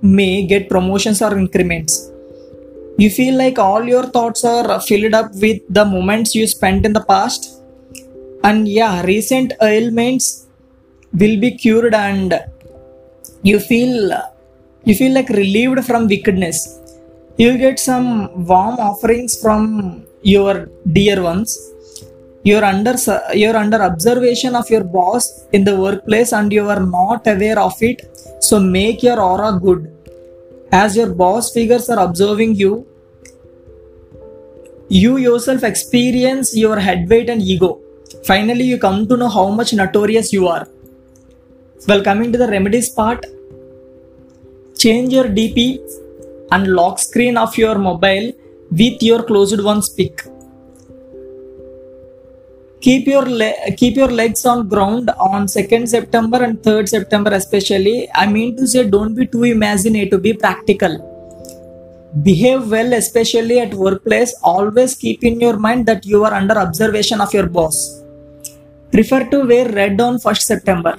may 0.03 0.47
get 0.47 0.69
promotions 0.69 1.21
or 1.23 1.37
increments. 1.37 2.11
You 2.99 3.11
feel 3.11 3.37
like 3.37 3.59
all 3.59 3.85
your 3.85 4.05
thoughts 4.05 4.45
are 4.45 4.81
filled 4.81 5.15
up 5.15 5.33
with 5.35 5.63
the 5.69 5.85
moments 5.85 6.35
you 6.35 6.47
spent 6.47 6.85
in 6.85 6.93
the 6.93 7.05
past. 7.05 7.63
And 8.43 8.67
yeah 8.69 9.03
recent 9.03 9.53
ailments 9.61 10.47
will 11.13 11.39
be 11.39 11.57
cured 11.57 11.95
and 11.95 12.43
you 13.43 13.61
feel 13.61 14.13
you 14.85 14.95
feel 14.95 15.13
like 15.13 15.29
relieved 15.29 15.85
from 15.85 16.09
wickedness. 16.09 16.79
You'll 17.37 17.59
get 17.59 17.79
some 17.79 18.47
warm 18.47 18.79
offerings 18.79 19.41
from 19.41 20.05
your 20.23 20.69
dear 20.93 21.23
ones 21.23 21.59
you're 22.43 22.65
under 22.65 22.95
you're 23.35 23.57
under 23.57 23.83
observation 23.83 24.55
of 24.55 24.69
your 24.71 24.83
boss 24.83 25.47
in 25.53 25.65
the 25.65 25.77
workplace 25.77 26.33
and 26.33 26.53
you 26.53 26.69
are 26.69 26.81
not 26.81 27.27
aware 27.27 27.59
of 27.59 27.75
it. 27.83 28.01
So 28.41 28.59
make 28.59 29.03
your 29.03 29.21
aura 29.21 29.59
good. 29.61 29.95
As 30.73 30.97
your 30.97 31.15
boss 31.15 31.53
figures 31.53 31.91
are 31.91 31.99
observing 32.03 32.55
you 32.55 32.87
you 34.89 35.19
yourself 35.19 35.63
experience 35.63 36.57
your 36.57 36.79
head 36.79 37.09
weight 37.09 37.29
and 37.29 37.43
ego. 37.43 37.79
Finally 38.25 38.65
you 38.65 38.79
come 38.79 39.07
to 39.07 39.17
know 39.17 39.29
how 39.29 39.51
much 39.51 39.73
notorious 39.75 40.33
you 40.33 40.49
are. 40.49 40.67
Well 41.87 42.03
coming 42.03 42.33
to 42.33 42.39
the 42.39 42.49
remedies 42.49 42.89
part 42.89 43.25
change 44.79 45.13
your 45.13 45.25
dp 45.25 45.79
and 46.53 46.69
lock 46.69 46.99
screen 46.99 47.37
of 47.37 47.57
your 47.59 47.77
mobile 47.79 48.33
with 48.71 49.03
your 49.03 49.23
closed 49.23 49.63
one's 49.63 49.91
pic 49.91 50.23
keep 52.81 53.07
your 53.07 53.27
le- 53.41 53.73
keep 53.77 53.97
your 53.97 54.11
legs 54.21 54.45
on 54.47 54.69
ground 54.69 55.11
on 55.31 55.47
2nd 55.47 55.87
september 55.95 56.39
and 56.43 56.59
3rd 56.63 56.89
september 56.89 57.31
especially. 57.31 58.09
I 58.15 58.27
mean 58.27 58.57
to 58.57 58.67
say 58.67 58.89
don't 58.89 59.15
be 59.15 59.27
too 59.27 59.45
imaginative 59.45 60.11
to 60.11 60.19
be 60.19 60.33
practical. 60.33 60.95
Behave 62.23 62.71
well 62.71 62.93
especially 62.95 63.61
at 63.61 63.75
workplace. 63.75 64.35
Always 64.43 64.95
keep 64.95 65.23
in 65.23 65.41
your 65.41 65.59
mind 65.59 65.87
that 65.87 66.07
you 66.07 66.25
are 66.25 66.35
under 66.35 66.59
observation 66.59 67.21
of 67.21 67.33
your 67.35 67.47
boss. 67.47 68.03
Prefer 68.91 69.25
to 69.31 69.45
wear 69.47 69.69
red 69.69 70.01
on 70.01 70.19
1st 70.19 70.43
september. 70.43 70.99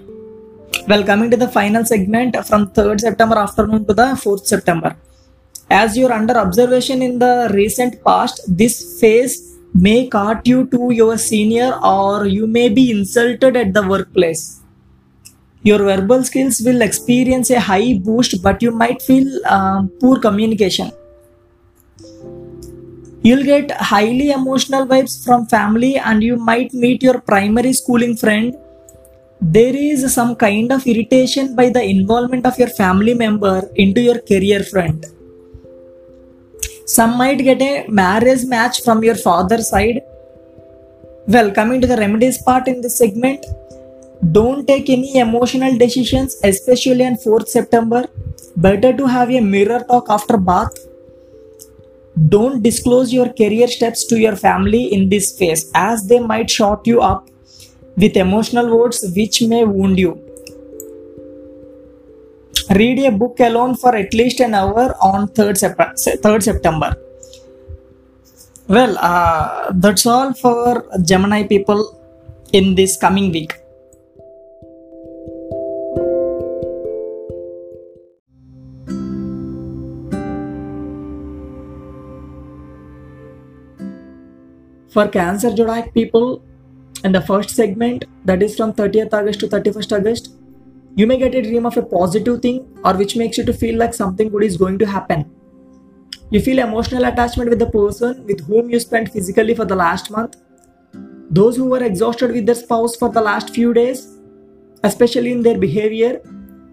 Well 0.87 1.03
coming 1.03 1.31
to 1.31 1.37
the 1.37 1.47
final 1.47 1.83
segment 1.83 2.35
from 2.45 2.69
3rd 2.71 3.01
september 3.01 3.37
afternoon 3.37 3.85
to 3.87 3.93
the 3.93 4.03
4th 4.23 4.45
september. 4.45 4.95
As 5.69 5.97
you're 5.97 6.13
under 6.13 6.37
observation 6.37 7.01
in 7.01 7.17
the 7.17 7.49
recent 7.53 8.03
past 8.03 8.41
this 8.47 8.99
phase 8.99 9.50
may 9.73 10.07
caught 10.07 10.45
you 10.45 10.67
to 10.67 10.91
your 10.91 11.17
senior 11.17 11.73
or 11.83 12.25
you 12.25 12.47
may 12.47 12.69
be 12.69 12.91
insulted 12.91 13.55
at 13.55 13.73
the 13.73 13.87
workplace. 13.87 14.61
Your 15.63 15.79
verbal 15.79 16.23
skills 16.23 16.61
will 16.65 16.81
experience 16.81 17.49
a 17.51 17.59
high 17.59 17.99
boost 18.03 18.41
but 18.43 18.61
you 18.61 18.71
might 18.71 19.01
feel 19.01 19.27
um, 19.45 19.89
poor 19.99 20.19
communication. 20.19 20.91
You'll 23.23 23.43
get 23.43 23.71
highly 23.71 24.31
emotional 24.31 24.87
vibes 24.87 25.23
from 25.23 25.45
family 25.45 25.97
and 25.97 26.23
you 26.23 26.37
might 26.37 26.73
meet 26.73 27.03
your 27.03 27.21
primary 27.21 27.73
schooling 27.73 28.17
friend. 28.17 28.55
There 29.39 29.75
is 29.75 30.11
some 30.13 30.35
kind 30.35 30.71
of 30.71 30.85
irritation 30.85 31.55
by 31.55 31.69
the 31.69 31.83
involvement 31.83 32.45
of 32.45 32.57
your 32.57 32.69
family 32.69 33.13
member 33.13 33.69
into 33.75 34.01
your 34.01 34.19
career 34.19 34.63
front 34.63 35.05
some 36.95 37.17
might 37.17 37.39
get 37.47 37.61
a 37.61 37.87
marriage 37.87 38.43
match 38.45 38.81
from 38.83 39.03
your 39.03 39.15
father's 39.15 39.69
side. 39.69 40.01
Well 41.27 41.51
coming 41.51 41.81
to 41.81 41.87
the 41.87 41.97
remedies 41.97 42.41
part 42.41 42.67
in 42.67 42.81
this 42.81 42.97
segment 42.97 43.45
don't 44.31 44.67
take 44.67 44.89
any 44.89 45.17
emotional 45.17 45.77
decisions 45.77 46.35
especially 46.43 47.05
on 47.05 47.15
4th 47.15 47.47
september. 47.47 48.05
Better 48.55 48.91
to 48.95 49.07
have 49.07 49.31
a 49.31 49.39
mirror 49.39 49.79
talk 49.87 50.09
after 50.09 50.37
bath. 50.37 50.77
Don't 52.29 52.61
disclose 52.61 53.13
your 53.13 53.29
career 53.33 53.67
steps 53.67 54.05
to 54.07 54.19
your 54.19 54.35
family 54.35 54.83
in 54.93 55.07
this 55.09 55.35
phase 55.37 55.71
as 55.73 56.05
they 56.07 56.19
might 56.19 56.49
short 56.49 56.85
you 56.85 57.01
up 57.01 57.29
with 57.95 58.17
emotional 58.17 58.77
words 58.77 59.03
which 59.15 59.41
may 59.41 59.63
wound 59.63 59.97
you 59.97 60.30
read 62.75 62.99
a 62.99 63.11
book 63.11 63.39
alone 63.39 63.75
for 63.75 63.95
at 63.95 64.13
least 64.13 64.39
an 64.39 64.53
hour 64.53 64.95
on 65.01 65.27
3rd, 65.29 65.57
Sep- 65.57 66.21
3rd 66.23 66.43
september. 66.43 66.95
Well 68.67 68.97
uh, 68.99 69.71
that's 69.73 70.05
all 70.05 70.33
for 70.33 70.85
gemini 71.01 71.43
people 71.43 71.97
in 72.53 72.75
this 72.75 72.97
coming 72.97 73.31
week. 73.31 73.57
For 84.89 85.07
cancer 85.07 85.55
zodiac 85.55 85.93
people 85.93 86.43
in 87.03 87.11
the 87.13 87.21
first 87.21 87.49
segment 87.51 88.05
that 88.25 88.43
is 88.43 88.55
from 88.55 88.73
30th 88.73 89.13
august 89.13 89.39
to 89.39 89.47
31st 89.47 89.97
august 89.97 90.40
you 90.95 91.07
may 91.07 91.17
get 91.17 91.35
a 91.35 91.41
dream 91.41 91.65
of 91.65 91.77
a 91.77 91.81
positive 91.81 92.41
thing 92.41 92.67
or 92.83 92.93
which 92.93 93.15
makes 93.15 93.37
you 93.37 93.45
to 93.45 93.53
feel 93.53 93.77
like 93.77 93.93
something 93.93 94.29
good 94.29 94.43
is 94.43 94.57
going 94.57 94.77
to 94.79 94.85
happen. 94.85 95.29
You 96.29 96.41
feel 96.41 96.59
emotional 96.59 97.05
attachment 97.05 97.49
with 97.49 97.59
the 97.59 97.69
person 97.69 98.25
with 98.25 98.45
whom 98.45 98.69
you 98.69 98.79
spent 98.79 99.11
physically 99.11 99.55
for 99.55 99.65
the 99.65 99.75
last 99.75 100.11
month. 100.11 100.35
Those 101.29 101.55
who 101.55 101.65
were 101.65 101.83
exhausted 101.83 102.31
with 102.31 102.45
their 102.45 102.55
spouse 102.55 102.95
for 102.95 103.09
the 103.09 103.21
last 103.21 103.53
few 103.53 103.73
days 103.73 104.17
especially 104.83 105.31
in 105.31 105.43
their 105.43 105.57
behavior 105.57 106.21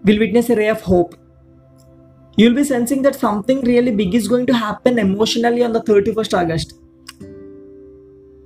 will 0.03 0.19
witness 0.19 0.49
a 0.49 0.55
ray 0.55 0.67
of 0.69 0.81
hope. 0.81 1.15
You'll 2.37 2.55
be 2.55 2.63
sensing 2.63 3.01
that 3.03 3.15
something 3.15 3.61
really 3.61 3.91
big 3.91 4.15
is 4.15 4.27
going 4.27 4.45
to 4.47 4.53
happen 4.53 4.97
emotionally 4.97 5.63
on 5.63 5.73
the 5.73 5.81
31st 5.81 6.37
august. 6.37 6.73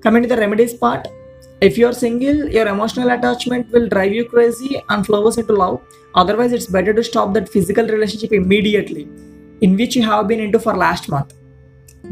Coming 0.01 0.23
to 0.23 0.29
the 0.29 0.37
remedies 0.37 0.73
part 0.73 1.07
if 1.67 1.77
you're 1.77 1.93
single 1.93 2.39
your 2.55 2.67
emotional 2.67 3.11
attachment 3.15 3.69
will 3.71 3.87
drive 3.93 4.11
you 4.11 4.25
crazy 4.25 4.81
and 4.89 5.05
flowers 5.05 5.37
into 5.37 5.53
love. 5.53 5.81
Otherwise 6.15 6.51
it's 6.51 6.67
better 6.67 6.93
to 6.93 7.03
stop 7.03 7.33
that 7.33 7.47
physical 7.47 7.87
relationship 7.87 8.33
immediately 8.33 9.07
in 9.61 9.77
which 9.77 9.95
you 9.95 10.03
have 10.03 10.27
been 10.27 10.41
into 10.41 10.59
for 10.59 10.75
last 10.75 11.09
month. 11.09 11.33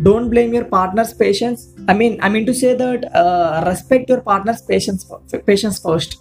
Don't 0.04 0.30
blame 0.30 0.54
your 0.54 0.64
partner's 0.66 1.14
patience. 1.14 1.68
I 1.90 1.94
mean 1.94 2.18
i 2.22 2.30
mean 2.30 2.46
to 2.46 2.54
say 2.54 2.74
that 2.76 3.06
uh, 3.24 3.64
respect 3.68 4.10
your 4.10 4.22
partner's 4.22 4.62
patience 4.62 5.12
patience 5.46 5.80
first. 5.80 6.20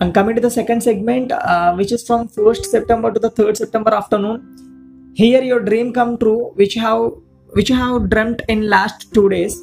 And 0.00 0.12
coming 0.12 0.34
to 0.34 0.42
the 0.42 0.50
second 0.50 0.82
segment 0.82 1.32
uh, 1.32 1.72
which 1.74 1.92
is 1.92 2.06
from 2.06 2.28
1st 2.28 2.66
september 2.66 3.12
to 3.12 3.20
the 3.20 3.30
3rd 3.30 3.56
september 3.56 3.94
afternoon 3.94 5.12
here 5.14 5.42
your 5.42 5.60
dream 5.60 5.92
come 5.98 6.18
true 6.18 6.50
which 6.56 6.74
have 6.74 7.12
which 7.58 7.70
you 7.70 7.76
have 7.76 8.10
dreamt 8.10 8.42
in 8.48 8.68
last 8.68 9.14
two 9.14 9.28
days 9.28 9.62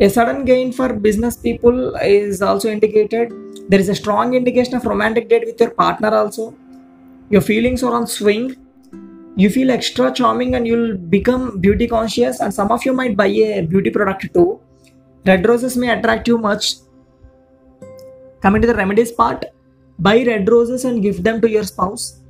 a 0.00 0.08
sudden 0.08 0.44
gain 0.44 0.72
for 0.72 0.92
business 0.92 1.36
people 1.36 1.96
is 1.96 2.40
also 2.40 2.70
indicated. 2.70 3.32
There 3.68 3.80
is 3.80 3.88
a 3.88 3.94
strong 3.94 4.34
indication 4.34 4.74
of 4.74 4.84
romantic 4.84 5.28
date 5.28 5.44
with 5.44 5.60
your 5.60 5.70
partner 5.70 6.14
also. 6.14 6.54
Your 7.30 7.40
feelings 7.40 7.82
are 7.82 7.92
on 7.92 8.06
swing. 8.06 8.56
You 9.36 9.50
feel 9.50 9.70
extra 9.70 10.12
charming 10.12 10.54
and 10.54 10.66
you'll 10.66 10.96
become 10.96 11.58
beauty 11.58 11.88
conscious 11.88 12.40
and 12.40 12.54
some 12.54 12.70
of 12.70 12.84
you 12.84 12.92
might 12.92 13.16
buy 13.16 13.26
a 13.26 13.62
beauty 13.62 13.90
product 13.90 14.32
too. 14.32 14.60
Red 15.26 15.46
roses 15.48 15.76
may 15.76 15.90
attract 15.90 16.28
you 16.28 16.38
much. 16.38 16.74
Coming 18.40 18.62
to 18.62 18.68
the 18.68 18.74
remedies 18.74 19.10
part, 19.10 19.44
buy 19.98 20.22
red 20.22 20.48
roses 20.48 20.84
and 20.84 21.02
give 21.02 21.24
them 21.24 21.40
to 21.40 21.50
your 21.50 21.64
spouse. 21.64 22.20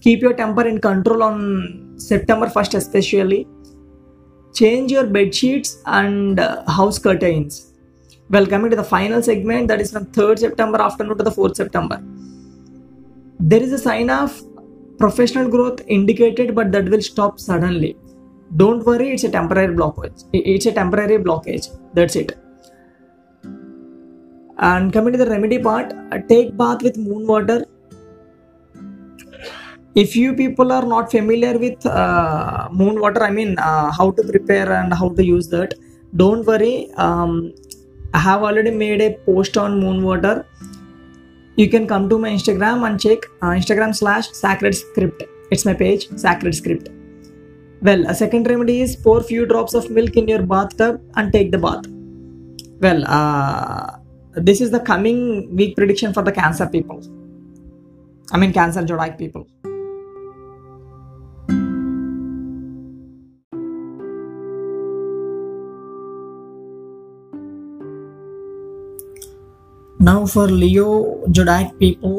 Keep 0.00 0.22
your 0.22 0.32
temper 0.32 0.66
in 0.66 0.80
control 0.80 1.22
on 1.22 1.94
September 1.98 2.46
1st 2.46 2.74
especially 2.76 3.46
change 4.54 4.90
your 4.90 5.06
bed 5.06 5.34
sheets 5.34 5.82
and 5.86 6.40
uh, 6.40 6.68
house 6.70 6.98
curtains. 6.98 7.72
Well 8.30 8.46
coming 8.46 8.70
to 8.70 8.76
the 8.76 8.84
final 8.84 9.22
segment 9.22 9.68
that 9.68 9.80
is 9.80 9.92
from 9.92 10.06
3rd 10.06 10.38
september 10.40 10.80
afternoon 10.80 11.16
to 11.18 11.24
the 11.24 11.30
4th 11.30 11.56
september. 11.56 12.02
There 13.40 13.62
is 13.62 13.72
a 13.72 13.78
sign 13.78 14.10
of 14.10 14.40
professional 14.98 15.48
growth 15.48 15.80
indicated 15.86 16.54
but 16.54 16.72
that 16.72 16.88
will 16.88 17.02
stop 17.02 17.40
suddenly. 17.40 17.96
Don't 18.56 18.84
worry 18.84 19.10
it's 19.10 19.24
a 19.24 19.30
temporary 19.30 19.74
blockage. 19.74 20.24
It's 20.32 20.66
a 20.66 20.72
temporary 20.72 21.18
blockage. 21.18 21.68
That's 21.94 22.16
it. 22.16 22.38
And 24.58 24.92
coming 24.92 25.12
to 25.12 25.18
the 25.18 25.30
remedy 25.30 25.58
part 25.58 25.92
take 26.28 26.56
bath 26.56 26.82
with 26.82 26.98
moon 26.98 27.26
water 27.26 27.64
if 29.94 30.14
you 30.14 30.34
people 30.34 30.70
are 30.72 30.84
not 30.84 31.10
familiar 31.10 31.58
with 31.58 31.84
uh, 31.86 32.68
moon 32.70 33.00
water 33.00 33.22
i 33.22 33.30
mean 33.30 33.58
uh, 33.58 33.90
how 33.90 34.10
to 34.10 34.22
prepare 34.22 34.72
and 34.72 34.92
how 34.94 35.08
to 35.08 35.24
use 35.24 35.48
that 35.48 35.74
don't 36.16 36.46
worry. 36.46 36.90
Um, 36.96 37.54
i 38.14 38.18
have 38.18 38.42
already 38.42 38.70
made 38.70 39.02
a 39.02 39.18
post 39.26 39.56
on 39.58 39.80
moon 39.80 40.02
water. 40.02 40.46
You 41.56 41.68
can 41.68 41.86
come 41.86 42.08
to 42.08 42.18
my 42.18 42.30
instagram 42.30 42.86
and 42.88 43.00
check 43.00 43.18
uh, 43.42 43.48
instagram 43.48 43.94
slash 43.94 44.30
sacred 44.30 44.74
script. 44.74 45.24
It's 45.50 45.64
my 45.64 45.74
page 45.74 46.08
sacred 46.16 46.54
script. 46.54 46.88
Well 47.82 48.06
a 48.06 48.14
second 48.14 48.48
remedy 48.48 48.80
is 48.80 48.96
pour 48.96 49.22
few 49.22 49.44
drops 49.44 49.74
of 49.74 49.90
milk 49.90 50.16
in 50.16 50.28
your 50.28 50.42
bathtub 50.42 51.00
and 51.16 51.32
take 51.32 51.52
the 51.52 51.58
bath. 51.58 51.84
Well 52.80 53.04
uh, 53.06 53.98
this 54.34 54.60
is 54.60 54.70
the 54.70 54.80
coming 54.80 55.54
week 55.54 55.76
prediction 55.76 56.14
for 56.14 56.22
the 56.22 56.32
cancer 56.32 56.66
people. 56.66 57.02
I 58.32 58.38
mean 58.38 58.52
cancer 58.52 58.86
zodiac 58.86 59.18
people 59.18 59.46
now 70.08 70.18
for 70.34 70.46
leo 70.62 70.88
zodiac 71.36 71.76
people 71.84 72.16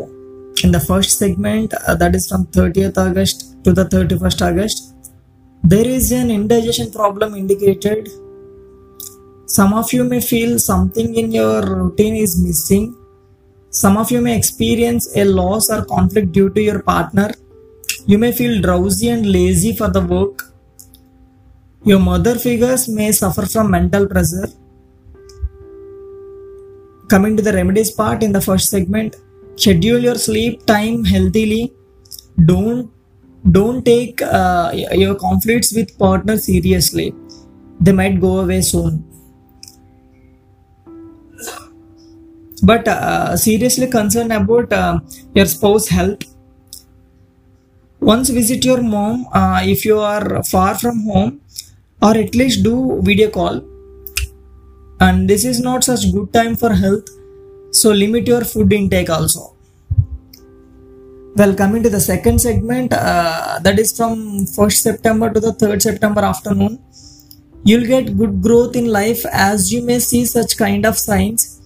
in 0.63 0.71
the 0.77 0.83
first 0.89 1.17
segment 1.23 1.73
uh, 1.73 1.95
that 1.95 2.15
is 2.19 2.27
from 2.29 2.45
30th 2.57 2.97
august 3.07 3.45
to 3.63 3.73
the 3.79 3.85
31st 3.95 4.47
august 4.49 4.89
there 5.63 5.85
is 5.85 6.11
an 6.11 6.31
indigestion 6.31 6.89
problem 6.89 7.35
indicated. 7.35 8.09
Some 9.45 9.73
of 9.73 9.91
you 9.91 10.03
may 10.03 10.21
feel 10.21 10.57
something 10.57 11.15
in 11.15 11.31
your 11.31 11.61
routine 11.61 12.15
is 12.15 12.41
missing. 12.41 12.95
Some 13.69 13.97
of 13.97 14.09
you 14.09 14.21
may 14.21 14.37
experience 14.37 15.15
a 15.17 15.25
loss 15.25 15.69
or 15.69 15.83
conflict 15.85 16.31
due 16.31 16.49
to 16.51 16.61
your 16.61 16.81
partner. 16.81 17.31
You 18.07 18.17
may 18.17 18.31
feel 18.31 18.61
drowsy 18.61 19.09
and 19.09 19.29
lazy 19.31 19.75
for 19.75 19.89
the 19.89 20.01
work. 20.01 20.53
Your 21.83 21.99
mother 21.99 22.35
figures 22.35 22.87
may 22.87 23.11
suffer 23.11 23.45
from 23.45 23.71
mental 23.71 24.07
pressure 24.07 24.47
coming 27.09 27.35
to 27.37 27.43
the 27.43 27.53
remedies 27.53 27.91
part 27.91 28.23
in 28.23 28.31
the 28.31 28.41
first 28.41 28.69
segment 28.69 29.15
schedule 29.55 29.99
your 29.99 30.15
sleep 30.15 30.65
time 30.65 31.03
healthily. 31.03 31.73
Don't 32.45 32.91
don't 33.51 33.83
take 33.83 34.21
uh, 34.21 34.71
your 34.73 35.15
conflicts 35.15 35.73
with 35.73 35.97
partner 35.97 36.37
seriously. 36.37 37.13
They 37.79 37.91
might 37.91 38.19
go 38.21 38.39
away 38.39 38.61
soon. 38.61 39.05
But 42.61 42.87
uh, 42.87 43.37
seriously 43.37 43.87
concerned 43.87 44.33
about 44.33 44.73
uh, 44.73 44.99
your 45.33 45.45
spouse 45.45 45.87
health 45.87 46.23
once 48.01 48.29
visit 48.29 48.65
your 48.65 48.81
mom 48.81 49.25
uh, 49.33 49.61
if 49.63 49.85
you 49.85 49.99
are 49.99 50.43
far 50.43 50.77
from 50.77 51.01
home 51.03 51.41
or 52.01 52.11
at 52.17 52.35
least 52.35 52.63
do 52.63 53.01
video 53.01 53.29
call 53.29 53.61
and 54.99 55.29
this 55.29 55.45
is 55.45 55.61
not 55.61 55.83
such 55.83 56.11
good 56.11 56.31
time 56.33 56.55
for 56.55 56.73
health. 56.73 57.07
So 57.71 57.91
limit 57.91 58.27
your 58.27 58.43
food 58.43 58.73
intake 58.73 59.09
also. 59.09 59.55
Well 61.35 61.55
coming 61.55 61.83
to 61.83 61.89
the 61.89 62.01
second 62.01 62.39
segment 62.41 62.91
uh, 62.91 63.59
that 63.61 63.79
is 63.79 63.95
from 63.95 64.45
1st 64.45 64.81
september 64.81 65.31
to 65.31 65.39
the 65.39 65.53
3rd 65.53 65.81
september 65.81 66.21
afternoon. 66.21 66.79
You'll 67.63 67.87
get 67.87 68.17
good 68.17 68.41
growth 68.41 68.75
in 68.75 68.87
life 68.87 69.25
as 69.31 69.71
you 69.71 69.81
may 69.83 69.99
see 69.99 70.25
such 70.25 70.57
kind 70.57 70.85
of 70.85 70.97
signs. 70.97 71.61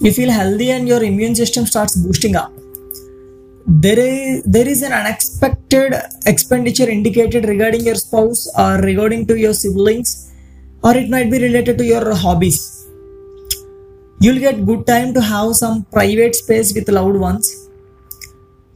You 0.00 0.12
feel 0.12 0.30
healthy 0.30 0.70
and 0.70 0.86
your 0.86 1.02
immune 1.02 1.34
system 1.34 1.66
starts 1.66 1.96
boosting 1.96 2.36
up. 2.36 2.52
There 3.66 3.98
is 3.98 4.44
there 4.44 4.66
is 4.66 4.82
an 4.82 4.92
unexpected 4.92 5.94
expenditure 6.24 6.88
indicated 6.88 7.46
regarding 7.46 7.84
your 7.84 7.96
spouse 7.96 8.48
or 8.56 8.78
regarding 8.78 9.26
to 9.26 9.38
your 9.38 9.52
siblings 9.52 10.27
or 10.82 10.96
it 10.96 11.08
might 11.10 11.30
be 11.30 11.38
related 11.38 11.78
to 11.78 11.84
your 11.84 12.14
hobbies. 12.14 12.86
You'll 14.20 14.40
get 14.40 14.66
good 14.66 14.86
time 14.86 15.14
to 15.14 15.20
have 15.20 15.54
some 15.54 15.84
private 15.84 16.34
space 16.34 16.74
with 16.74 16.88
loved 16.88 17.16
ones. 17.16 17.68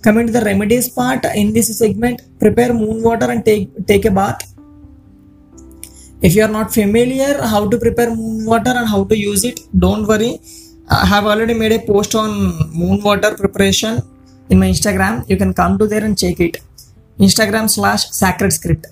Coming 0.02 0.26
to 0.26 0.32
the 0.32 0.44
remedies 0.44 0.88
part 0.88 1.24
in 1.24 1.52
this 1.52 1.76
segment 1.78 2.22
prepare 2.38 2.72
moon 2.72 3.02
water 3.02 3.30
and 3.30 3.44
take 3.44 3.68
take 3.86 4.04
a 4.04 4.10
bath. 4.10 4.40
If 6.20 6.34
you 6.36 6.42
are 6.44 6.54
not 6.58 6.72
familiar 6.72 7.40
how 7.42 7.68
to 7.68 7.78
prepare 7.78 8.10
moon 8.14 8.44
water 8.44 8.70
and 8.70 8.88
how 8.88 9.04
to 9.04 9.16
use 9.16 9.44
it 9.44 9.60
don't 9.78 10.06
worry. 10.06 10.40
I 10.90 11.06
have 11.06 11.26
already 11.26 11.54
made 11.54 11.72
a 11.72 11.78
post 11.90 12.14
on 12.14 12.30
moon 12.80 13.02
water 13.02 13.34
preparation 13.34 14.02
in 14.50 14.58
my 14.58 14.66
instagram. 14.66 15.28
You 15.28 15.36
can 15.36 15.54
come 15.54 15.78
to 15.78 15.86
there 15.86 16.04
and 16.04 16.18
check 16.18 16.40
it. 16.40 16.58
Instagram 17.18 17.70
slash 17.70 18.10
sacred 18.10 18.52
script 18.52 18.86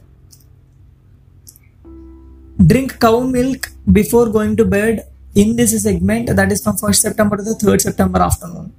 drink 2.66 2.98
cow 3.00 3.20
milk 3.20 3.70
before 3.90 4.28
going 4.28 4.56
to 4.56 4.64
bed. 4.64 5.06
In 5.36 5.54
this 5.54 5.80
segment 5.80 6.34
that 6.34 6.50
is 6.50 6.60
from 6.62 6.76
1st 6.76 7.00
september 7.06 7.36
to 7.36 7.42
the 7.44 7.54
3rd 7.54 7.80
september 7.82 8.18
afternoon. 8.20 8.72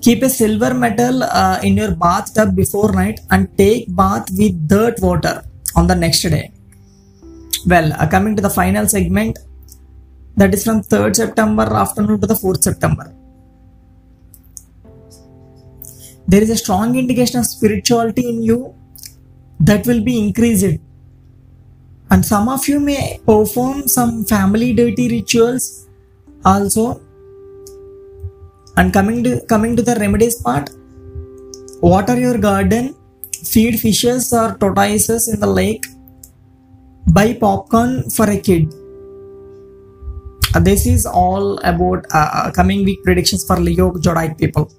Keep 0.00 0.22
a 0.22 0.28
silver 0.30 0.72
metal 0.72 1.22
uh, 1.22 1.60
in 1.62 1.76
your 1.76 1.94
bathtub 1.94 2.56
before 2.56 2.92
night 2.92 3.20
and 3.30 3.46
take 3.58 3.94
bath 3.94 4.26
with 4.38 4.66
dirt 4.66 4.98
water 5.00 5.44
on 5.76 5.86
the 5.86 5.94
next 5.94 6.22
day. 6.22 6.50
Well 7.66 7.92
uh, 7.92 8.08
coming 8.08 8.36
to 8.36 8.42
the 8.42 8.48
final 8.48 8.88
segment 8.88 9.38
that 10.38 10.54
is 10.54 10.64
from 10.64 10.80
3rd 10.80 11.16
september 11.16 11.64
afternoon 11.64 12.22
to 12.22 12.26
the 12.26 12.34
4th 12.34 12.62
september. 12.62 13.14
There 16.26 16.42
is 16.42 16.48
a 16.48 16.56
strong 16.56 16.96
indication 16.96 17.40
of 17.40 17.46
spirituality 17.46 18.30
in 18.30 18.42
you 18.42 18.74
that 19.60 19.86
will 19.86 20.02
be 20.02 20.18
increased 20.18 20.80
and 22.10 22.24
some 22.24 22.48
of 22.48 22.66
you 22.68 22.80
may 22.80 23.20
perform 23.26 23.88
some 23.88 24.24
family 24.24 24.72
deity 24.72 25.08
rituals 25.08 25.88
also. 26.44 27.00
And 28.76 28.92
coming 28.92 29.22
to 29.24 29.40
coming 29.46 29.76
to 29.76 29.82
the 29.82 29.94
remedies 29.94 30.40
part 30.42 30.70
water 31.80 32.18
your 32.18 32.38
garden 32.38 32.94
feed 33.44 33.78
fishes 33.78 34.32
or 34.32 34.56
tortoises 34.58 35.28
in 35.32 35.38
the 35.38 35.46
lake 35.46 35.84
buy 37.12 37.34
popcorn 37.34 38.10
for 38.10 38.28
a 38.30 38.38
kid. 38.38 38.72
This 40.60 40.86
is 40.86 41.04
all 41.06 41.58
about 41.58 42.06
uh, 42.12 42.30
uh, 42.32 42.50
coming 42.52 42.84
week 42.84 43.02
predictions 43.02 43.44
for 43.46 43.56
leo 43.56 43.92
zodiac 44.00 44.38
people 44.38 44.70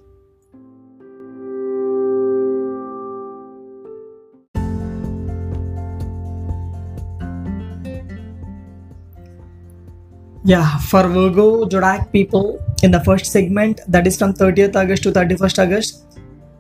Yeah, 10.48 10.78
for 10.78 11.08
Virgo 11.08 11.68
Zodiac 11.68 12.12
people, 12.12 12.64
in 12.84 12.92
the 12.92 13.04
first 13.04 13.26
segment, 13.26 13.80
that 13.88 14.06
is 14.06 14.16
from 14.16 14.32
30th 14.32 14.76
August 14.76 15.02
to 15.02 15.12
31st 15.12 15.64
August, 15.64 16.20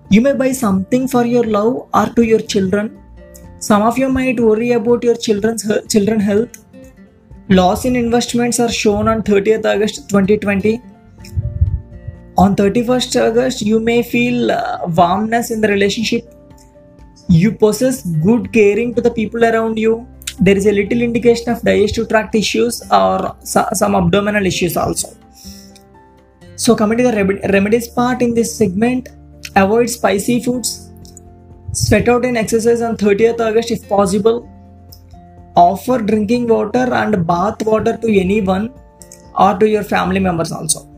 you 0.10 0.22
may 0.22 0.34
buy 0.34 0.54
something 0.54 1.08
for 1.08 1.24
your 1.24 1.44
love 1.44 1.88
or 1.94 2.08
to 2.16 2.24
your 2.24 2.40
children. 2.40 3.00
Some 3.60 3.84
of 3.84 4.00
you 4.00 4.10
might 4.10 4.40
worry 4.40 4.72
about 4.72 5.04
your 5.04 5.16
children's 5.16 5.72
children 5.88 6.20
health. 6.20 6.66
Loss 7.50 7.86
in 7.86 7.96
investments 7.96 8.60
are 8.60 8.72
shown 8.72 9.08
on 9.08 9.22
30th 9.22 9.66
August 9.72 10.10
2020. 10.10 10.82
On 12.40 12.56
31st 12.56 13.22
August, 13.30 13.62
you 13.62 13.80
may 13.80 14.02
feel 14.02 14.50
uh, 14.50 14.80
warmness 14.88 15.52
in 15.52 15.62
the 15.62 15.68
relationship. 15.68 16.34
You 17.30 17.52
possess 17.52 18.02
good 18.02 18.52
caring 18.52 18.96
to 18.96 19.02
the 19.02 19.12
people 19.12 19.46
around 19.46 19.78
you 19.78 20.08
there 20.40 20.58
is 20.58 20.66
a 20.66 20.72
little 20.72 21.02
indication 21.02 21.50
of 21.50 21.62
digestive 21.62 22.10
tract 22.10 22.36
issues 22.36 22.82
or 22.92 23.36
some 23.44 23.96
abdominal 23.96 24.46
issues 24.46 24.76
also. 24.78 25.10
So, 26.56 26.76
coming 26.76 26.98
to 26.98 27.04
the 27.04 27.42
remedies 27.52 27.88
part 27.88 28.22
in 28.22 28.34
this 28.34 28.58
segment, 28.58 29.10
avoid 29.56 29.90
spicy 29.90 30.42
foods, 30.42 30.90
sweat 31.74 32.08
out 32.08 32.26
in 32.26 32.38
exercise 32.38 32.82
on 32.82 32.96
30th 32.98 33.40
August 33.40 33.72
if 33.72 33.88
possible, 33.88 34.50
offer 35.56 36.00
drinking 36.00 36.48
water 36.48 36.94
and 36.94 37.26
bath 37.28 37.66
water 37.66 37.98
to 37.98 38.20
anyone 38.20 38.74
or 39.38 39.58
to 39.58 39.68
your 39.68 39.84
family 39.84 40.20
members 40.20 40.52
also. 40.52 40.90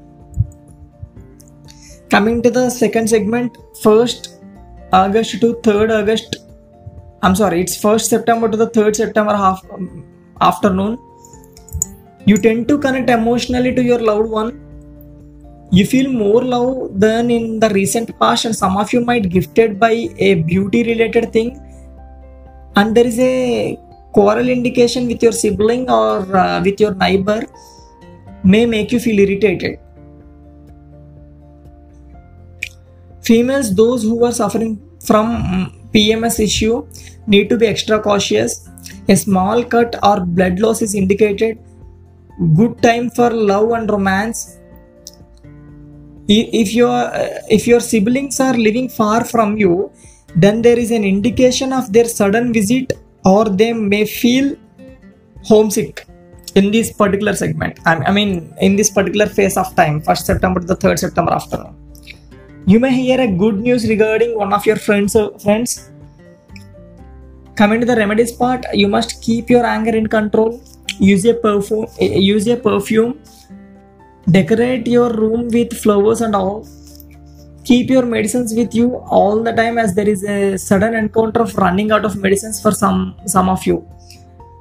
Coming 2.10 2.42
to 2.42 2.50
the 2.50 2.70
second 2.70 3.10
segment, 3.10 3.58
1st 3.84 4.40
August 4.94 5.42
to 5.42 5.56
3rd 5.56 6.02
August 6.02 6.38
I'm 7.24 7.36
sorry, 7.36 7.62
it's 7.62 7.76
1st 7.76 8.10
September 8.10 8.48
to 8.48 8.58
the 8.58 8.70
3rd 8.70 8.96
September 8.96 9.36
half, 9.36 9.64
um, 9.72 10.06
afternoon. 10.40 11.00
You 12.26 12.38
tend 12.38 12.68
to 12.68 12.78
connect 12.78 13.10
emotionally 13.10 13.74
to 13.74 13.84
your 13.84 14.00
loved 14.00 14.30
one. 14.30 14.64
You 15.72 15.86
feel 15.86 16.12
more 16.12 16.44
love 16.44 17.00
than 17.00 17.32
in 17.32 17.60
the 17.60 17.70
recent 17.70 18.18
past, 18.20 18.46
and 18.46 18.56
some 18.56 18.78
of 18.78 18.94
you 18.94 19.02
might 19.02 19.30
gifted 19.30 19.80
by 19.80 20.10
a 20.18 20.36
beauty 20.36 20.84
related 20.84 21.34
thing. 21.34 21.60
And 22.76 22.96
there 22.96 23.08
is 23.08 23.20
a 23.20 23.80
quarrel 24.14 24.48
indication 24.48 25.08
with 25.08 25.24
your 25.24 25.32
sibling 25.32 25.90
or 25.90 26.38
uh, 26.38 26.62
with 26.64 26.80
your 26.80 26.94
neighbor 26.94 27.42
may 28.44 28.66
make 28.66 28.92
you 28.92 29.00
feel 29.00 29.20
irritated. 29.20 29.80
Females, 33.22 33.76
those 33.76 34.04
who 34.04 34.24
are 34.24 34.32
suffering 34.32 34.80
from 35.04 35.77
PMS 35.94 36.40
issue 36.40 36.86
need 37.28 37.50
to 37.50 37.58
be 37.58 37.68
extra 37.68 38.00
cautious. 38.00 38.70
A 39.10 39.16
small 39.16 39.64
cut 39.64 39.96
or 40.04 40.20
blood 40.22 40.60
loss 40.60 40.82
is 40.82 40.96
indicated. 40.96 41.60
Good 42.56 42.82
time 42.82 43.10
for 43.10 43.30
love 43.30 43.72
and 43.72 43.90
romance. 43.90 44.60
If 46.28 46.74
your 46.74 47.10
if 47.50 47.66
your 47.68 47.80
siblings 47.80 48.40
are 48.40 48.54
living 48.54 48.90
far 48.90 49.24
from 49.24 49.58
you, 49.58 49.92
then 50.36 50.62
there 50.62 50.78
is 50.78 50.92
an 50.92 51.04
indication 51.04 51.72
of 51.72 51.94
their 51.94 52.06
sudden 52.06 52.52
visit, 52.52 52.94
or 53.24 53.46
they 53.46 53.72
may 53.72 54.06
feel 54.06 54.56
homesick 55.44 56.06
in 56.56 56.72
this 56.72 56.92
particular 56.92 57.34
segment. 57.34 57.80
I, 57.86 58.12
mean, 58.12 58.54
in 58.60 58.76
this 58.76 58.90
particular 58.90 59.28
phase 59.28 59.56
of 59.58 59.74
time, 59.76 60.02
first 60.02 60.26
September 60.26 60.60
to 60.60 60.68
the 60.68 60.76
third 60.76 61.00
September 61.00 61.32
afternoon 61.32 61.87
you 62.72 62.80
may 62.84 62.92
hear 62.92 63.20
a 63.22 63.28
good 63.42 63.60
news 63.66 63.88
regarding 63.90 64.32
one 64.38 64.52
of 64.56 64.66
your 64.66 64.76
friends 64.76 65.16
uh, 65.16 65.30
friends. 65.44 65.90
Coming 67.56 67.80
to 67.80 67.86
the 67.90 67.96
remedies 67.96 68.34
part 68.40 68.66
you 68.74 68.90
must 68.96 69.22
keep 69.22 69.50
your 69.50 69.66
anger 69.66 69.96
in 69.96 70.08
control. 70.08 70.62
Use 71.00 71.24
a 71.26 71.34
perfume 71.34 71.88
use 72.00 72.48
a 72.48 72.58
perfume. 72.58 73.14
Decorate 74.30 74.86
your 74.86 75.14
room 75.14 75.48
with 75.48 75.78
flowers 75.84 76.20
and 76.20 76.36
all. 76.36 76.68
Keep 77.64 77.90
your 77.90 78.06
medicines 78.06 78.54
with 78.54 78.76
you 78.76 78.98
all 79.20 79.42
the 79.44 79.54
time 79.54 79.78
as 79.78 79.96
there 79.96 80.10
is 80.16 80.26
a 80.26 80.58
sudden 80.58 80.94
encounter 80.94 81.44
of 81.44 81.56
running 81.56 81.94
out 81.94 82.04
of 82.04 82.18
medicines 82.18 82.62
for 82.62 82.72
some 82.72 83.16
some 83.26 83.48
of 83.48 83.66
you. 83.66 83.78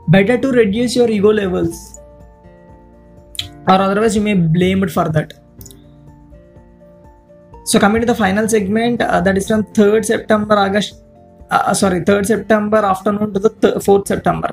Better 0.07 0.39
to 0.39 0.53
reduce 0.61 0.95
your 0.95 1.11
ego 1.11 1.33
levels 1.33 1.83
or 3.69 3.81
otherwise 3.89 4.15
you 4.15 4.23
may 4.23 4.35
blame 4.35 4.85
it 4.85 4.93
for 4.99 5.09
that 5.09 5.33
so 7.67 7.81
coming 7.81 8.01
to 8.01 8.07
the 8.07 8.15
final 8.15 8.49
segment, 8.49 9.03
uh, 9.03 9.21
that 9.21 9.37
is 9.37 9.49
from 9.49 9.65
3rd 9.65 10.05
September, 10.05 10.57
August, 10.57 11.03
uh, 11.51 11.75
sorry, 11.75 12.01
3rd 12.01 12.27
September 12.27 12.79
afternoon 12.79 13.35
to 13.35 13.41
the 13.41 13.51
th- 13.51 13.75
4th 13.87 14.07
September. 14.07 14.51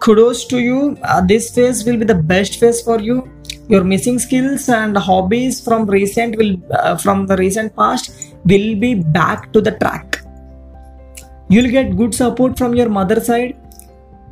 Kudos 0.00 0.46
to 0.46 0.58
you. 0.58 0.96
Uh, 1.02 1.20
this 1.20 1.54
phase 1.54 1.84
will 1.84 1.98
be 1.98 2.06
the 2.06 2.14
best 2.14 2.58
phase 2.58 2.80
for 2.80 2.98
you. 2.98 3.30
Your 3.68 3.84
missing 3.84 4.18
skills 4.18 4.70
and 4.70 4.96
hobbies 4.96 5.60
from 5.62 5.84
recent 5.84 6.38
will 6.38 6.56
uh, 6.72 6.96
from 6.96 7.26
the 7.26 7.36
recent 7.36 7.76
past 7.76 8.34
will 8.46 8.74
be 8.84 8.94
back 8.94 9.52
to 9.52 9.60
the 9.60 9.72
track. 9.72 10.22
You'll 11.50 11.70
get 11.70 11.96
good 11.98 12.14
support 12.14 12.56
from 12.56 12.74
your 12.74 12.88
mother 12.88 13.20
side. 13.20 13.56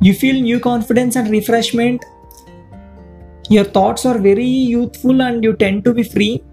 You 0.01 0.15
feel 0.15 0.41
new 0.41 0.59
confidence 0.59 1.15
and 1.15 1.29
refreshment. 1.29 2.03
Your 3.49 3.65
thoughts 3.65 4.05
are 4.05 4.17
very 4.17 4.45
youthful 4.45 5.21
and 5.21 5.43
you 5.43 5.53
tend 5.53 5.85
to 5.85 5.93
be 5.93 6.03
free. 6.03 6.43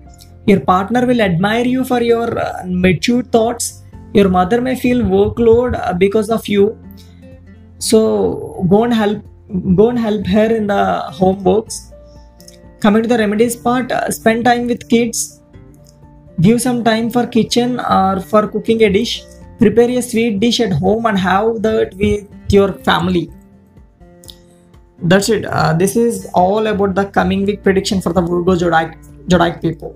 Your 0.46 0.60
partner 0.60 1.06
will 1.06 1.20
admire 1.20 1.66
you 1.66 1.84
for 1.84 2.00
your 2.02 2.38
uh, 2.38 2.62
mature 2.66 3.22
thoughts. 3.22 3.82
Your 4.12 4.28
mother 4.28 4.60
may 4.60 4.76
feel 4.76 5.02
workload 5.02 5.78
uh, 5.78 5.92
because 5.92 6.30
of 6.30 6.46
you. 6.48 6.78
So 7.78 8.64
go 8.68 8.84
and 8.84 8.94
help 8.94 9.22
go 9.74 9.88
and 9.90 9.98
help 9.98 10.26
her 10.26 10.46
in 10.56 10.66
the 10.66 10.82
homeworks. 11.20 11.92
Coming 12.80 13.02
to 13.02 13.08
the 13.08 13.18
remedies 13.18 13.56
part, 13.56 13.90
uh, 13.90 14.10
spend 14.10 14.44
time 14.44 14.66
with 14.66 14.88
kids. 14.88 15.42
Give 16.40 16.60
some 16.60 16.84
time 16.84 17.10
for 17.10 17.26
kitchen 17.26 17.80
or 17.80 18.20
for 18.20 18.46
cooking 18.46 18.82
a 18.82 18.90
dish. 18.90 19.22
Prepare 19.58 19.90
a 19.90 20.02
sweet 20.02 20.38
dish 20.38 20.60
at 20.60 20.72
home 20.72 21.06
and 21.06 21.18
have 21.18 21.62
that 21.62 21.94
with 21.94 22.28
your 22.52 22.72
family 22.72 23.30
that's 25.02 25.28
it 25.28 25.44
uh, 25.44 25.74
this 25.74 25.94
is 25.96 26.26
all 26.32 26.66
about 26.66 26.94
the 26.94 27.04
coming 27.04 27.44
week 27.44 27.62
prediction 27.62 28.00
for 28.00 28.12
the 28.12 28.20
virgo 28.20 28.54
zodiac 28.54 28.98
zodiac 29.30 29.60
people 29.60 29.94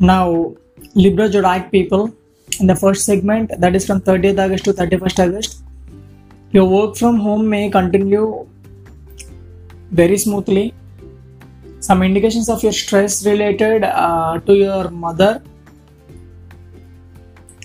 now 0.00 0.54
libra 0.94 1.30
zodiac 1.30 1.70
people 1.70 2.12
in 2.58 2.66
the 2.66 2.74
first 2.74 3.04
segment 3.04 3.50
that 3.58 3.74
is 3.76 3.86
from 3.86 4.00
30th 4.00 4.38
august 4.44 4.64
to 4.64 4.72
31st 4.72 5.24
august 5.24 5.62
your 6.52 6.68
work 6.68 6.96
from 6.96 7.18
home 7.18 7.48
may 7.48 7.70
continue 7.70 8.46
very 9.92 10.16
smoothly. 10.18 10.74
Some 11.80 12.02
indications 12.02 12.48
of 12.48 12.62
your 12.62 12.72
stress 12.72 13.24
related 13.26 13.84
uh, 13.84 14.40
to 14.40 14.54
your 14.54 14.90
mother. 14.90 15.42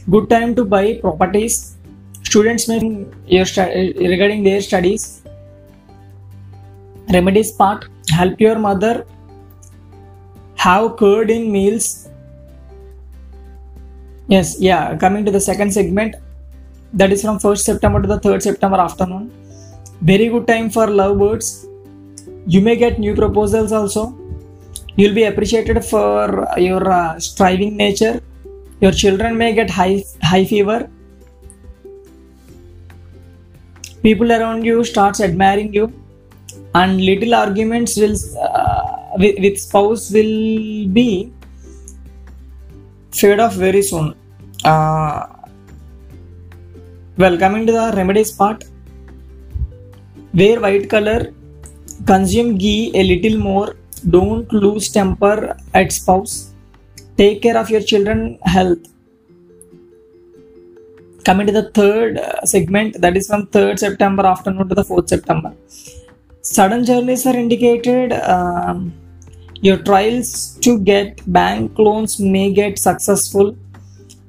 Good 0.10 0.30
time 0.30 0.56
to 0.56 0.66
buy 0.66 1.00
properties. 1.02 1.78
Students 2.24 2.68
may 2.68 3.06
your 3.26 3.46
regarding 3.56 4.44
their 4.44 4.62
studies. 4.62 5.24
Remedies 7.12 7.52
part 7.52 7.86
help 8.10 8.40
your 8.40 8.58
mother. 8.58 9.06
Have 10.56 10.98
curd 10.98 11.30
in 11.30 11.52
meals 11.52 12.10
yes 14.28 14.58
yeah 14.60 14.96
coming 14.98 15.24
to 15.26 15.32
the 15.32 15.40
second 15.40 15.72
segment 15.72 16.16
that 16.94 17.12
is 17.12 17.22
from 17.22 17.38
1st 17.40 17.64
september 17.70 18.02
to 18.02 18.08
the 18.08 18.20
3rd 18.20 18.42
september 18.42 18.78
afternoon. 18.78 19.32
Very 20.02 20.28
good 20.30 20.48
time 20.48 20.70
for 20.70 20.88
lovebirds. 20.88 21.68
You 22.48 22.62
may 22.62 22.76
get 22.76 23.00
new 23.00 23.16
proposals 23.16 23.72
also. 23.72 24.18
You'll 24.96 25.16
be 25.16 25.24
appreciated 25.24 25.84
for 25.84 26.48
your 26.58 26.90
uh, 26.90 27.20
striving 27.20 27.76
nature. 27.76 28.22
Your 28.82 28.92
children 28.92 29.38
may 29.38 29.54
get 29.54 29.70
high 29.70 30.04
high 30.22 30.46
fever. 30.46 30.90
People 34.04 34.32
around 34.32 34.64
you 34.64 34.84
starts 34.84 35.20
admiring 35.20 35.74
you. 35.74 35.92
And 36.74 37.02
little 37.02 37.34
arguments 37.36 37.98
will 37.98 38.16
uh, 38.42 39.18
with, 39.18 39.40
with 39.40 39.60
spouse 39.60 40.12
will 40.12 40.88
be 41.00 41.34
fade 43.20 43.40
off 43.40 43.56
very 43.66 43.82
soon. 43.82 44.08
Uh, 44.64 45.26
well 47.18 47.38
coming 47.38 47.66
to 47.68 47.74
the 47.80 47.88
remedies 47.96 48.32
part. 48.32 48.64
Wear 50.34 50.60
white 50.60 50.90
color 50.90 51.34
consume 52.06 52.58
ghee 52.58 52.92
a 53.02 53.04
little 53.12 53.38
more 53.40 53.76
don't 54.10 54.52
lose 54.52 54.90
temper 54.90 55.58
at 55.74 55.92
spouse. 55.92 56.54
Take 57.18 57.42
care 57.42 57.58
of 57.58 57.70
your 57.70 57.82
children 57.82 58.38
health. 58.44 58.84
Coming 61.24 61.48
to 61.48 61.54
the 61.54 61.70
third 61.72 62.18
uh, 62.18 62.46
segment 62.46 63.02
that 63.02 63.18
is 63.18 63.28
from 63.28 63.48
3rd 63.48 63.80
september 63.80 64.26
afternoon 64.26 64.70
to 64.70 64.76
the 64.76 64.84
4th 64.84 65.10
september. 65.10 65.54
Sudden 66.42 66.86
journeys 66.86 67.26
are 67.26 67.36
indicated 67.36 68.14
um, 68.14 68.94
your 69.66 69.78
trials 69.86 70.32
to 70.64 70.72
get 70.88 71.22
bank 71.34 71.80
loans 71.80 72.20
may 72.20 72.52
get 72.54 72.78
successful. 72.78 73.56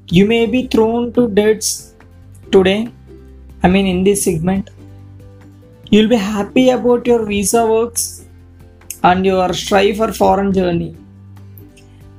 You 0.08 0.26
may 0.26 0.46
be 0.46 0.66
thrown 0.66 1.12
to 1.14 1.28
debts 1.28 1.94
today 2.52 2.88
i 3.62 3.68
mean 3.68 3.86
in 3.92 4.02
this 4.04 4.24
segment. 4.24 4.70
You'll 5.90 6.08
be 6.08 6.16
happy 6.16 6.70
about 6.70 7.06
your 7.06 7.26
visa 7.26 7.66
works 7.66 8.24
and 9.02 9.26
your 9.26 9.52
strive 9.52 9.96
for 9.98 10.12
foreign 10.12 10.52
journey. 10.52 10.96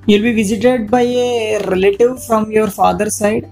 You'll 0.05 0.23
be 0.29 0.33
visited 0.33 0.89
by 0.91 1.01
a 1.01 1.59
relative 1.67 2.23
from 2.23 2.51
your 2.51 2.67
father's 2.67 3.17
side 3.17 3.51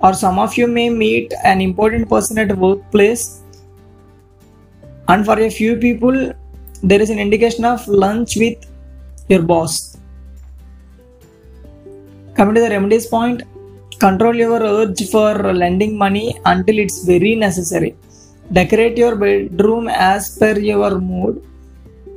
or 0.00 0.14
some 0.14 0.38
of 0.38 0.56
you 0.56 0.66
may 0.66 0.88
meet 0.90 1.34
an 1.44 1.60
important 1.60 2.08
person 2.08 2.38
at 2.38 2.56
workplace. 2.56 3.42
And 5.08 5.24
for 5.24 5.38
a 5.38 5.50
few 5.50 5.76
people 5.76 6.32
there 6.82 7.02
is 7.02 7.10
an 7.10 7.18
indication 7.18 7.64
of 7.64 7.86
lunch 7.88 8.36
with 8.36 8.64
your 9.28 9.42
boss. 9.42 9.96
Coming 12.34 12.54
to 12.56 12.60
the 12.60 12.70
remedies 12.70 13.06
point 13.06 13.42
control 13.98 14.34
your 14.34 14.60
urge 14.62 15.08
for 15.10 15.52
lending 15.52 15.96
money 15.96 16.36
until 16.44 16.78
it's 16.78 17.04
very 17.04 17.34
necessary. 17.34 17.94
Decorate 18.52 18.98
your 18.98 19.16
bedroom 19.16 19.88
as 19.88 20.36
per 20.38 20.58
your 20.58 20.98
mood. 20.98 21.42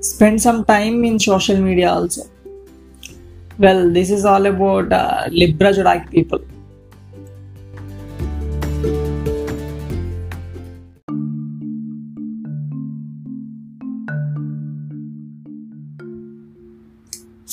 Spend 0.02 0.41
some 0.41 0.65
time 0.65 1.06
in 1.06 1.20
social 1.20 1.58
media 1.58 1.91
also. 1.91 2.24
Well 3.58 3.91
this 3.91 4.10
is 4.10 4.26
all 4.26 4.46
about 4.46 4.91
uh, 4.91 5.28
libra 5.32 5.74
zodiac 5.74 6.12
people 6.12 6.41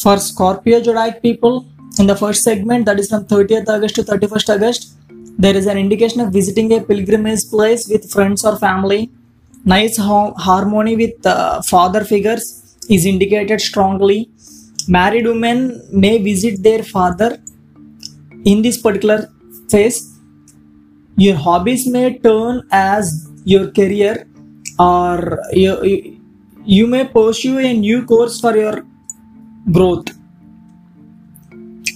for 0.05 0.17
scorpio 0.31 0.83
zodiac 0.88 1.23
people 1.29 1.64
in 1.99 2.07
the 2.12 2.19
first 2.23 2.43
segment 2.51 2.85
that 2.90 3.01
is 3.05 3.09
from 3.12 3.25
30th 3.33 3.69
august 3.77 3.95
to 4.01 4.05
31st 4.12 4.55
august 4.57 4.95
there 5.37 5.57
is 5.57 5.67
an 5.67 5.77
indication 5.77 6.21
of 6.21 6.33
visiting 6.33 6.73
a 6.73 6.81
pilgrimage 6.81 7.49
place 7.51 7.88
with 7.88 8.11
friends 8.11 8.45
or 8.45 8.57
family. 8.57 9.11
Nice 9.64 9.97
ho- 9.97 10.35
harmony 10.37 10.95
with 10.97 11.27
uh, 11.27 11.61
father 11.62 12.05
figures 12.05 12.77
is 12.88 13.05
indicated 13.05 13.61
strongly. 13.61 14.31
Married 14.87 15.27
women 15.27 15.83
may 15.90 16.23
visit 16.23 16.62
their 16.62 16.85
father 16.85 17.38
in 18.45 18.62
this 18.62 18.81
particular 18.81 19.29
phase. 19.69 20.19
Your 21.17 21.37
hobbies 21.37 21.87
may 21.87 22.19
turn 22.19 22.67
as 22.71 23.29
your 23.45 23.71
career 23.73 24.27
or 24.79 25.40
you, 25.53 25.83
you, 25.85 26.21
you 26.64 26.87
may 26.87 27.07
pursue 27.07 27.59
a 27.59 27.73
new 27.73 28.05
course 28.05 28.40
for 28.40 28.57
your 28.57 28.87
growth. 29.72 30.09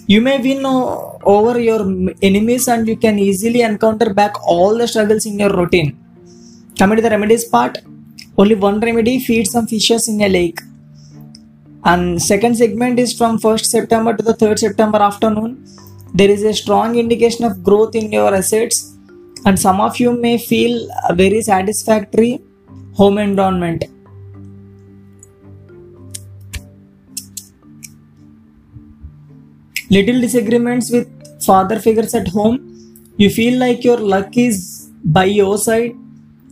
You 0.07 0.21
may 0.23 0.39
win 0.39 0.65
over 0.65 1.61
your 1.61 1.81
enemies 2.23 2.67
and 2.69 2.89
you 2.89 2.97
can 2.97 3.19
easily 3.19 3.61
encounter 3.61 4.15
back 4.15 4.35
all 4.47 4.77
the 4.77 4.89
struggles 4.89 5.27
in 5.27 5.39
your 5.39 5.55
routine. 5.55 5.99
Coming 6.79 6.97
to 6.97 7.03
the 7.03 7.11
remedies 7.11 7.45
part. 7.45 7.79
Only 8.39 8.55
one 8.55 8.81
remedy 8.81 9.19
feed 9.19 9.49
some 9.49 9.67
fishes 9.67 10.09
in 10.09 10.21
a 10.23 10.29
lake. 10.29 10.61
And 11.85 12.23
second 12.23 12.57
segment 12.57 12.99
is 12.99 13.17
from 13.17 13.39
1st 13.39 13.67
september 13.67 14.17
to 14.17 14.23
the 14.23 14.35
3rd 14.35 14.59
september 14.61 14.99
afternoon. 14.99 15.65
There 16.15 16.31
is 16.31 16.43
a 16.43 16.55
strong 16.55 16.97
indication 16.97 17.45
of 17.45 17.63
growth 17.63 17.95
in 17.95 18.11
your 18.11 18.35
assets. 18.35 18.97
And 19.45 19.59
some 19.59 19.81
of 19.81 20.01
you 20.01 20.13
may 20.13 20.39
feel 20.39 20.89
a 21.09 21.15
very 21.15 21.43
satisfactory 21.43 22.41
home 22.95 23.19
environment 23.19 23.85
little 29.91 30.21
disagreements 30.21 30.91
with 30.91 31.09
father 31.43 31.79
figures 31.79 32.15
at 32.15 32.29
home. 32.29 32.57
You 33.17 33.31
feel 33.31 33.59
like 33.59 33.85
your 33.85 33.99
luck 33.99 34.37
is 34.37 34.91
by 35.05 35.25
your 35.25 35.59
side. 35.59 35.97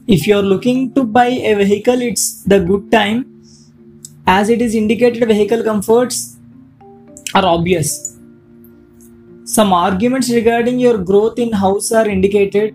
If 0.06 0.26
you're 0.26 0.42
looking 0.42 0.94
to 0.94 1.04
buy 1.04 1.26
a 1.26 1.54
vehicle 1.54 2.00
it's 2.00 2.42
the 2.44 2.60
good 2.60 2.90
time. 2.90 3.32
As 4.26 4.48
it 4.48 4.60
is 4.62 4.74
indicated 4.74 5.28
vehicle 5.28 5.62
comforts 5.62 6.36
are 7.34 7.44
obvious. 7.44 8.18
Some 9.44 9.72
arguments 9.72 10.30
regarding 10.30 10.80
your 10.80 10.98
growth 10.98 11.38
in 11.38 11.52
house 11.52 11.92
are 11.92 12.08
indicated. 12.08 12.74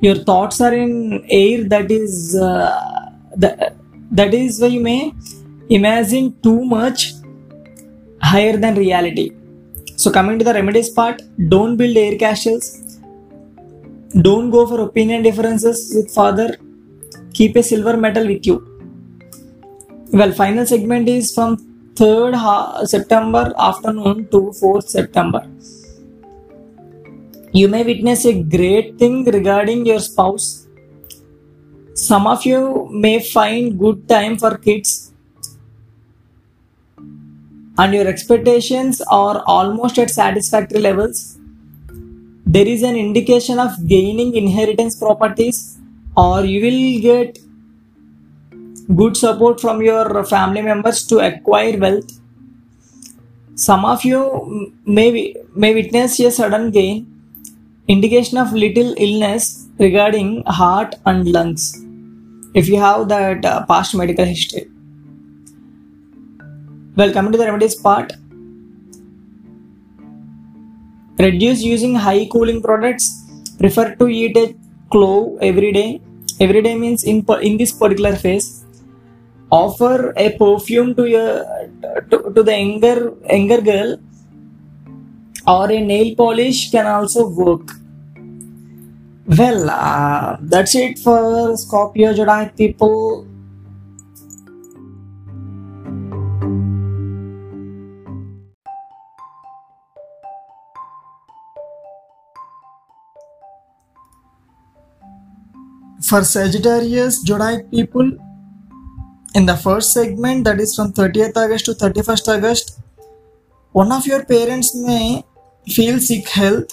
Your 0.00 0.16
thoughts 0.16 0.60
are 0.60 0.74
in 0.74 1.24
air 1.30 1.64
that 1.64 1.90
is 1.90 2.36
uh, 2.36 3.10
that, 3.36 3.76
that 4.10 4.34
is 4.34 4.60
why 4.60 4.68
you 4.68 4.80
may 4.80 5.14
imagine 5.68 6.34
too 6.42 6.64
much 6.64 7.12
higher 8.20 8.56
than 8.56 8.74
reality 8.74 9.32
so 9.96 10.10
coming 10.16 10.38
to 10.40 10.44
the 10.48 10.54
remedies 10.58 10.90
part 10.98 11.22
don't 11.54 11.76
build 11.76 11.96
air 12.04 12.16
castles 12.24 12.66
don't 14.28 14.50
go 14.56 14.66
for 14.70 14.80
opinion 14.88 15.22
differences 15.28 15.78
with 15.96 16.10
father 16.18 16.48
keep 17.38 17.56
a 17.56 17.64
silver 17.70 17.96
medal 18.06 18.26
with 18.32 18.46
you 18.50 18.56
well 20.20 20.32
final 20.42 20.66
segment 20.74 21.08
is 21.08 21.34
from 21.36 21.56
3rd 21.98 22.34
ha- 22.34 22.84
September 22.84 23.54
afternoon 23.58 24.28
to 24.28 24.52
4th 24.60 24.88
September. 24.88 25.40
You 27.52 27.68
may 27.68 27.82
witness 27.84 28.26
a 28.26 28.42
great 28.42 28.98
thing 28.98 29.24
regarding 29.24 29.86
your 29.86 30.00
spouse. 30.00 30.66
Some 31.94 32.26
of 32.26 32.44
you 32.44 32.88
may 32.90 33.20
find 33.20 33.78
good 33.78 34.06
time 34.06 34.36
for 34.36 34.58
kids 34.58 35.05
and 37.78 37.94
your 37.94 38.06
expectations 38.06 39.00
are 39.02 39.42
almost 39.46 39.98
at 39.98 40.10
satisfactory 40.10 40.80
levels. 40.80 41.38
There 42.46 42.66
is 42.66 42.82
an 42.82 42.96
indication 42.96 43.58
of 43.58 43.86
gaining 43.86 44.34
inheritance 44.36 44.98
properties 44.98 45.78
or 46.16 46.44
you 46.44 46.62
will 46.62 47.00
get 47.00 47.38
good 48.94 49.16
support 49.16 49.60
from 49.60 49.82
your 49.82 50.24
family 50.24 50.62
members 50.62 51.04
to 51.06 51.18
acquire 51.18 51.76
wealth. 51.78 52.10
Some 53.56 53.84
of 53.84 54.04
you 54.04 54.72
may, 54.84 55.34
may 55.54 55.74
witness 55.74 56.20
a 56.20 56.30
sudden 56.30 56.70
gain, 56.70 57.06
indication 57.88 58.38
of 58.38 58.52
little 58.52 58.94
illness 58.96 59.66
regarding 59.78 60.44
heart 60.44 60.94
and 61.04 61.30
lungs 61.30 61.82
if 62.54 62.68
you 62.68 62.80
have 62.80 63.08
that 63.08 63.44
uh, 63.44 63.66
past 63.66 63.94
medical 63.94 64.24
history. 64.24 64.66
Well, 66.96 67.12
coming 67.12 67.32
to 67.32 67.38
the 67.38 67.44
remedies 67.44 67.74
part, 67.74 68.12
reduce 71.18 71.62
using 71.62 71.94
high 71.94 72.26
cooling 72.32 72.62
products. 72.62 73.22
Prefer 73.58 73.94
to 73.96 74.08
eat 74.08 74.36
a 74.36 74.54
clove 74.90 75.38
every 75.42 75.72
day. 75.72 76.00
Every 76.40 76.62
day 76.62 76.74
means 76.76 77.04
in 77.04 77.24
in 77.42 77.58
this 77.58 77.72
particular 77.72 78.16
phase. 78.16 78.64
Offer 79.50 80.12
a 80.16 80.30
perfume 80.38 80.94
to 80.96 81.06
your 81.06 81.44
to, 82.10 82.32
to 82.34 82.42
the 82.42 82.56
younger 82.58 83.12
younger 83.30 83.60
girl, 83.60 83.98
or 85.46 85.70
a 85.70 85.80
nail 85.80 86.14
polish 86.16 86.70
can 86.70 86.86
also 86.86 87.28
work. 87.28 87.76
Well, 89.26 89.70
uh, 89.70 90.36
that's 90.40 90.74
it 90.74 90.98
for 90.98 91.56
Scorpio 91.56 92.12
Zodiac 92.14 92.56
people. 92.56 93.26
For 106.02 106.22
Sagittarius 106.24 107.22
Zodiac 107.22 107.70
people, 107.70 108.12
in 109.34 109.46
the 109.46 109.56
first 109.56 109.92
segment, 109.92 110.44
that 110.44 110.60
is 110.60 110.76
from 110.76 110.92
30th 110.92 111.36
August 111.36 111.64
to 111.66 111.72
31st 111.72 112.36
August, 112.36 112.80
one 113.72 113.90
of 113.90 114.06
your 114.06 114.24
parents 114.24 114.74
may 114.74 115.24
feel 115.66 115.98
sick 115.98 116.28
health. 116.28 116.68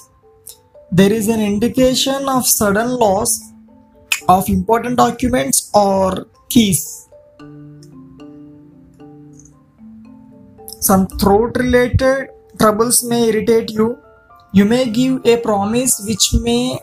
There 0.92 1.12
is 1.12 1.30
an 1.30 1.40
indication 1.40 2.28
of 2.28 2.46
sudden 2.46 2.92
loss 2.92 3.40
of 4.28 4.50
important 4.50 4.98
documents 4.98 5.72
or 5.74 6.28
keys. 6.50 7.08
Some 10.82 11.08
throat 11.08 11.56
related 11.58 12.28
troubles 12.60 13.04
may 13.06 13.30
irritate 13.30 13.72
you. 13.72 13.98
You 14.52 14.66
may 14.66 14.90
give 14.90 15.26
a 15.26 15.38
promise 15.38 16.04
which 16.06 16.34
may 16.42 16.78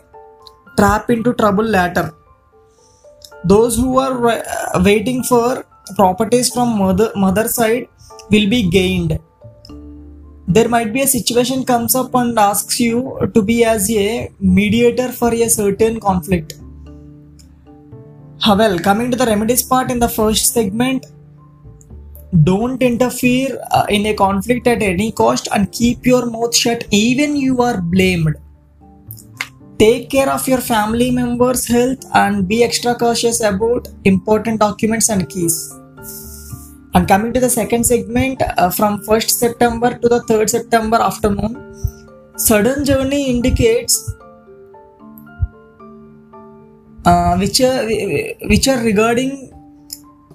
trap 0.75 1.09
into 1.11 1.33
trouble 1.35 1.63
later. 1.63 2.11
Those 3.43 3.75
who 3.75 3.97
are 3.97 4.19
wa- 4.19 4.43
waiting 4.83 5.23
for 5.23 5.65
properties 5.95 6.49
from 6.53 6.77
mother 6.77 7.11
mother 7.15 7.47
side 7.47 7.87
will 8.29 8.49
be 8.49 8.69
gained. 8.69 9.19
There 10.47 10.69
might 10.69 10.91
be 10.93 11.01
a 11.01 11.07
situation 11.07 11.65
comes 11.65 11.95
up 11.95 12.13
and 12.13 12.37
asks 12.37 12.79
you 12.79 13.19
to 13.33 13.41
be 13.41 13.63
as 13.63 13.89
a 13.89 14.31
mediator 14.39 15.11
for 15.11 15.33
a 15.33 15.49
certain 15.49 15.99
conflict. 15.99 16.53
Well, 18.47 18.79
coming 18.79 19.11
to 19.11 19.17
the 19.17 19.25
remedies 19.25 19.63
part 19.63 19.91
in 19.91 19.99
the 19.99 20.09
first 20.09 20.53
segment, 20.53 21.05
don't 22.43 22.81
interfere 22.81 23.59
uh, 23.71 23.85
in 23.89 24.05
a 24.07 24.13
conflict 24.13 24.67
at 24.67 24.81
any 24.81 25.11
cost 25.11 25.47
and 25.53 25.71
keep 25.71 26.05
your 26.05 26.25
mouth 26.25 26.55
shut 26.55 26.85
even 26.91 27.35
you 27.35 27.61
are 27.61 27.81
blamed 27.81 28.35
take 29.81 30.11
care 30.13 30.29
of 30.29 30.47
your 30.47 30.61
family 30.61 31.09
members 31.09 31.61
health 31.73 32.03
and 32.13 32.47
be 32.47 32.63
extra 32.63 32.93
cautious 32.93 33.37
about 33.41 33.87
important 34.05 34.59
documents 34.59 35.09
and 35.09 35.27
keys. 35.27 35.55
And 36.93 37.07
coming 37.07 37.33
to 37.33 37.39
the 37.39 37.49
second 37.49 37.85
segment 37.85 38.43
uh, 38.43 38.69
from 38.69 38.99
1st 39.05 39.29
september 39.43 39.89
to 40.01 40.09
the 40.13 40.19
3rd 40.29 40.49
september 40.49 40.97
afternoon 40.97 41.53
sudden 42.35 42.83
journey 42.89 43.21
indicates 43.29 43.95
uh, 47.05 47.37
which 47.37 47.61
are 47.61 47.85
which 48.51 48.67
are 48.67 48.81
regarding 48.83 49.31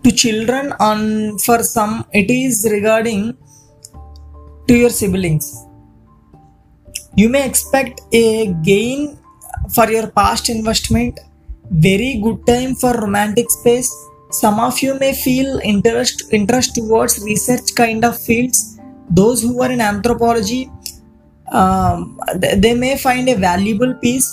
to 0.03 0.11
children 0.23 0.73
and 0.81 1.41
for 1.43 1.59
some 1.63 1.95
it 2.13 2.31
is 2.31 2.67
regarding 2.71 3.37
to 4.67 4.75
your 4.75 4.91
siblings. 4.91 5.47
You 7.17 7.29
may 7.29 7.47
expect 7.47 8.01
a 8.13 8.53
gain 8.71 9.17
for 9.75 9.91
your 9.91 10.09
past 10.11 10.49
investment. 10.49 11.19
Very 11.71 12.21
good 12.23 12.47
time 12.47 12.75
for 12.75 12.93
romantic 12.93 13.51
space. 13.51 13.91
Some 14.31 14.61
of 14.61 14.81
you 14.81 14.99
may 14.99 15.13
feel 15.15 15.59
interest 15.61 16.25
interest 16.33 16.75
towards 16.75 17.23
research 17.25 17.75
kind 17.75 18.05
of 18.05 18.19
fields. 18.21 18.79
Those 19.11 19.43
who 19.43 19.63
are 19.63 19.71
in 19.71 19.81
anthropology 19.81 20.71
um, 21.53 22.19
they 22.35 22.75
may 22.75 22.97
find 22.97 23.29
a 23.29 23.37
valuable 23.37 23.95
piece. 23.95 24.29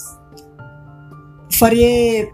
For 1.52 1.70
a 1.72 2.32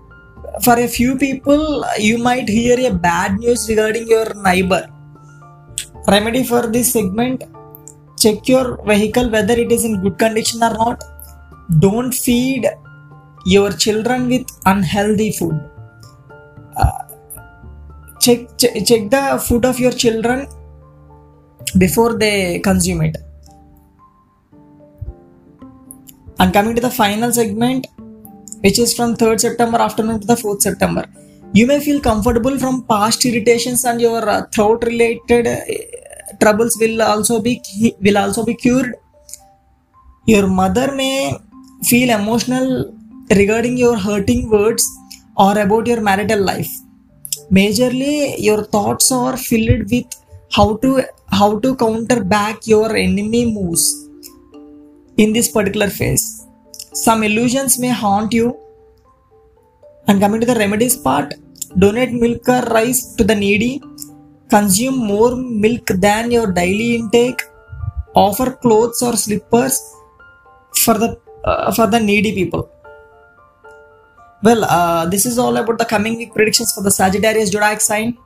for 0.63 0.79
a 0.79 0.87
few 0.87 1.17
people 1.17 1.85
you 1.97 2.17
might 2.17 2.47
hear 2.47 2.77
a 2.89 2.93
bad 2.93 3.39
news 3.39 3.67
regarding 3.69 4.07
your 4.07 4.33
neighbor. 4.43 4.87
Remedy 6.07 6.43
for 6.43 6.67
this 6.67 6.93
segment 6.93 7.43
check 8.17 8.47
your 8.47 8.83
vehicle 8.85 9.29
whether 9.29 9.53
it 9.53 9.71
is 9.71 9.85
in 9.85 10.01
good 10.01 10.17
condition 10.17 10.63
or 10.63 10.73
not. 10.73 11.03
Don't 11.79 12.11
feed 12.11 12.67
your 13.45 13.71
children 13.71 14.27
with 14.27 14.47
unhealthy 14.65 15.31
food. 15.31 15.59
Uh, 16.77 17.03
check, 18.19 18.57
check 18.57 18.85
check 18.85 19.09
the 19.09 19.43
food 19.47 19.65
of 19.65 19.79
your 19.79 19.91
children 19.91 20.47
before 21.77 22.17
they 22.17 22.59
consume 22.59 23.01
it. 23.01 23.17
And 26.39 26.53
coming 26.53 26.75
to 26.75 26.81
the 26.81 26.89
final 26.89 27.31
segment 27.31 27.87
which 28.61 28.79
is 28.79 28.93
from 28.93 29.15
3rd 29.15 29.39
september 29.39 29.77
afternoon 29.77 30.19
to 30.21 30.27
the 30.27 30.35
4th 30.35 30.61
september. 30.61 31.05
You 31.53 31.65
may 31.65 31.79
feel 31.79 31.99
comfortable 31.99 32.57
from 32.59 32.83
past 32.85 33.25
irritations 33.25 33.83
and 33.85 33.99
your 33.99 34.27
uh, 34.29 34.45
throat 34.53 34.83
related 34.83 35.47
uh, 35.47 35.59
troubles 36.39 36.77
will 36.79 37.01
also 37.01 37.41
be 37.41 37.61
will 38.01 38.17
also 38.17 38.45
be 38.45 38.55
cured. 38.55 38.95
Your 40.27 40.47
mother 40.47 40.93
may 40.93 41.37
feel 41.83 42.09
emotional 42.11 42.93
regarding 43.35 43.77
your 43.77 43.97
hurting 43.97 44.49
words 44.49 44.85
or 45.37 45.57
about 45.59 45.87
your 45.87 46.01
marital 46.01 46.41
life. 46.41 46.69
Majorly 47.51 48.35
your 48.37 48.63
thoughts 48.63 49.11
are 49.11 49.37
filled 49.37 49.89
with 49.91 50.07
how 50.51 50.77
to 50.77 51.03
how 51.31 51.59
to 51.59 51.75
counter 51.75 52.23
back 52.23 52.65
your 52.65 52.95
enemy 52.95 53.43
moves 53.53 53.83
in 55.17 55.33
this 55.33 55.51
particular 55.51 55.89
phase. 55.89 56.47
Some 56.93 57.23
illusions 57.23 57.79
may 57.79 57.89
haunt 57.89 58.33
you. 58.33 58.57
And 60.07 60.19
coming 60.19 60.41
to 60.41 60.47
the 60.47 60.55
remedies 60.55 60.95
part 60.97 61.35
donate 61.77 62.13
milk 62.13 62.49
or 62.49 62.61
rice 62.77 63.15
to 63.15 63.23
the 63.23 63.35
needy. 63.35 63.81
Consume 64.49 64.97
more 64.97 65.35
milk 65.35 65.85
than 65.85 66.31
your 66.31 66.51
daily 66.51 66.95
intake. 66.95 67.41
Offer 68.15 68.53
clothes 68.53 69.03
or 69.03 69.15
slippers 69.15 69.79
for 70.83 70.95
the 70.97 71.19
uh, 71.45 71.71
for 71.71 71.85
the 71.87 71.99
needy 71.99 72.33
people 72.33 72.69
well 74.43 74.63
uh, 74.63 75.05
this 75.05 75.25
is 75.25 75.37
all 75.37 75.55
about 75.57 75.77
the 75.77 75.85
coming 75.85 76.17
week 76.17 76.33
predictions 76.33 76.71
for 76.71 76.81
the 76.81 76.91
sagittarius 76.91 77.51
zodiac 77.51 77.81
sign 77.81 78.17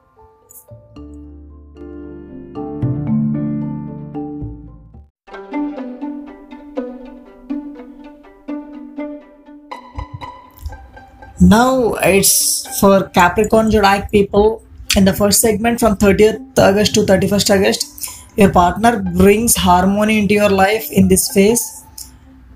Now 11.43 11.95
it's 11.95 12.79
for 12.79 13.09
Capricorn 13.09 13.69
Zodiac 13.69 14.09
people 14.11 14.63
in 14.95 15.03
the 15.03 15.11
first 15.11 15.41
segment 15.41 15.77
from 15.77 15.97
30th 15.97 16.57
August 16.57 16.93
to 16.95 17.01
31st 17.01 17.49
August. 17.55 18.37
Your 18.37 18.49
partner 18.49 19.01
brings 19.01 19.55
harmony 19.57 20.19
into 20.19 20.35
your 20.35 20.49
life 20.49 20.89
in 20.89 21.09
this 21.09 21.33
phase. 21.33 21.83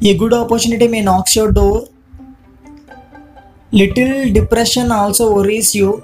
A 0.02 0.18
good 0.18 0.34
opportunity 0.34 0.88
may 0.88 1.02
knock 1.02 1.36
your 1.36 1.52
door. 1.52 1.88
Little 3.80 4.34
depression 4.34 4.92
also 4.92 5.34
worries 5.34 5.74
you. 5.76 6.04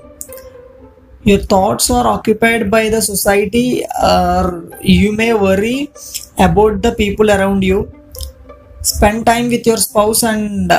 your 1.30 1.40
thoughts 1.40 1.90
are 1.90 2.06
occupied 2.08 2.70
by 2.70 2.90
the 2.90 3.02
society 3.02 3.84
or 4.04 4.70
you 4.82 5.14
may 5.16 5.34
worry 5.34 5.90
about 6.38 6.82
the 6.82 6.92
people 6.94 7.32
around 7.32 7.64
you. 7.64 7.92
Spend 8.82 9.26
time 9.26 9.48
with 9.48 9.66
your 9.66 9.78
spouse 9.78 10.24
and 10.24 10.72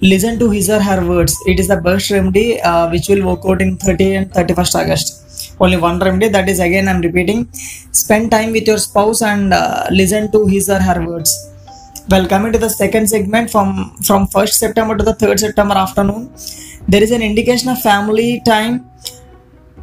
listen 0.00 0.38
to 0.38 0.50
his 0.50 0.70
or 0.70 0.80
her 0.80 1.06
words. 1.06 1.36
It 1.46 1.58
is 1.58 1.68
the 1.68 1.80
best 1.80 2.10
remedy 2.10 2.60
uh, 2.60 2.90
which 2.90 3.08
will 3.08 3.26
work 3.26 3.40
out 3.44 3.60
in 3.60 3.76
30 3.76 4.14
and 4.14 4.32
31st 4.32 4.74
august. 4.82 5.56
Only 5.60 5.76
one 5.76 5.98
remedy 5.98 6.28
that 6.28 6.48
is 6.48 6.60
again 6.60 6.88
i'm 6.88 7.00
repeating. 7.00 7.48
Spend 7.92 8.30
time 8.30 8.52
with 8.52 8.66
your 8.66 8.78
spouse 8.78 9.22
and 9.22 9.52
uh, 9.52 9.86
listen 9.90 10.30
to 10.32 10.46
his 10.46 10.70
or 10.70 10.80
her 10.80 11.06
words 11.06 11.49
well 12.10 12.26
coming 12.26 12.52
to 12.52 12.58
the 12.58 12.70
second 12.70 13.08
segment 13.14 13.50
from 13.50 13.68
from 14.08 14.26
1st 14.36 14.54
september 14.64 14.96
to 15.00 15.04
the 15.04 15.14
3rd 15.22 15.38
september 15.46 15.76
afternoon 15.84 16.22
there 16.88 17.02
is 17.02 17.10
an 17.12 17.22
indication 17.22 17.68
of 17.68 17.80
family 17.80 18.42
time. 18.44 18.90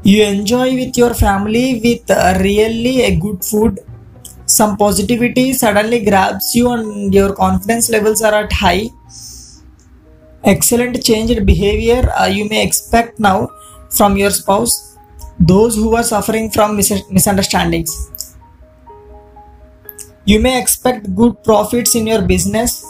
You 0.03 0.23
enjoy 0.23 0.75
with 0.75 0.97
your 0.97 1.13
family 1.13 1.79
with 1.83 2.09
uh, 2.09 2.37
really 2.41 3.03
a 3.03 3.15
good 3.15 3.43
food. 3.43 3.79
Some 4.45 4.77
positivity 4.77 5.53
suddenly 5.53 6.03
grabs 6.03 6.55
you 6.55 6.69
and 6.71 7.13
your 7.13 7.33
confidence 7.33 7.89
levels 7.89 8.21
are 8.21 8.33
at 8.33 8.51
high. 8.51 8.89
Excellent 10.43 11.03
changed 11.03 11.45
behavior 11.45 12.09
uh, 12.19 12.25
you 12.25 12.47
may 12.49 12.63
expect 12.63 13.19
now 13.19 13.49
from 13.89 14.17
your 14.17 14.31
spouse. 14.31 14.97
Those 15.39 15.75
who 15.75 15.95
are 15.95 16.03
suffering 16.03 16.49
from 16.51 16.75
mis- 16.75 17.09
misunderstandings 17.09 18.11
you 20.27 20.39
may 20.41 20.59
expect 20.61 21.15
good 21.15 21.41
profits 21.43 21.95
in 21.95 22.05
your 22.05 22.21
business. 22.21 22.85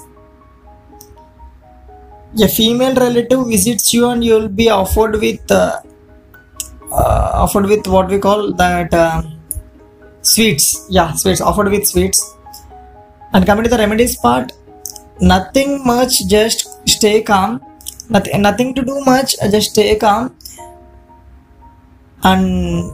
A 2.44 2.48
female 2.48 2.96
relative 2.96 3.48
visits 3.48 3.94
you 3.94 4.08
and 4.10 4.24
you 4.24 4.34
will 4.34 4.50
be 4.50 4.70
offered 4.70 5.20
with 5.22 5.52
uh, 5.52 5.80
uh, 6.92 7.32
offered 7.44 7.68
with 7.68 7.88
what 7.88 8.10
we 8.10 8.18
call 8.18 8.54
that 8.54 8.94
uh, 8.94 9.22
sweets. 10.22 10.88
Yeah 10.90 11.14
sweets. 11.14 11.40
Offered 11.40 11.70
with 11.70 11.86
sweets. 11.86 12.36
And 13.34 13.46
coming 13.46 13.64
to 13.66 13.70
the 13.70 13.78
remedies 13.78 14.16
part 14.18 14.52
nothing 15.22 15.86
much 15.86 16.28
just 16.28 16.68
stay 16.88 17.22
calm. 17.22 17.62
Nothing, 18.10 18.42
nothing 18.42 18.74
to 18.76 18.82
do 18.82 19.00
much 19.06 19.36
just 19.52 19.72
stay 19.72 19.96
calm. 19.96 20.36
And 22.24 22.94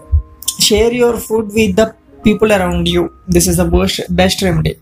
share 0.60 0.92
your 0.92 1.18
food 1.18 1.48
with 1.54 1.78
the 1.78 1.96
people 2.24 2.52
around 2.52 2.88
you. 2.88 3.14
This 3.28 3.48
is 3.48 3.58
the 3.58 3.66
best, 3.66 4.16
best 4.16 4.42
remedy. 4.42 4.80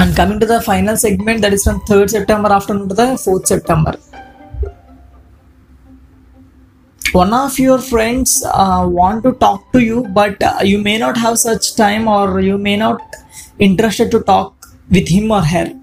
And 0.00 0.14
coming 0.14 0.38
to 0.38 0.46
the 0.46 0.60
final 0.62 0.96
segment 0.96 1.40
that 1.42 1.52
is 1.52 1.64
from 1.64 1.80
3rd 1.80 2.10
september 2.10 2.52
afternoon 2.52 2.88
to 2.88 2.94
the 2.94 3.06
4th 3.24 3.46
september. 3.46 3.94
One 7.12 7.32
of 7.32 7.58
your 7.58 7.78
friends 7.78 8.44
uh, 8.46 8.86
want 8.88 9.24
to 9.24 9.32
talk 9.32 9.72
to 9.72 9.80
you 9.80 10.06
but 10.20 10.40
uh, 10.40 10.58
you 10.62 10.78
may 10.78 10.98
not 10.98 11.16
have 11.16 11.38
such 11.38 11.74
time 11.74 12.06
or 12.06 12.40
you 12.40 12.58
may 12.58 12.76
not 12.76 13.02
interested 13.58 14.10
to 14.12 14.20
talk 14.20 14.68
with 14.88 15.08
him 15.08 15.32
or 15.32 15.42
her. 15.42 15.74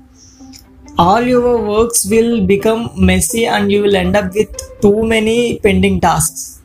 All 0.98 1.22
your 1.22 1.62
works 1.62 2.06
will 2.10 2.46
become 2.46 2.92
messy 2.96 3.46
and 3.46 3.70
you 3.70 3.82
will 3.82 3.98
end 3.98 4.16
up 4.16 4.34
with 4.34 4.56
too 4.82 5.04
many 5.04 5.60
pending 5.60 6.00
tasks 6.00 6.62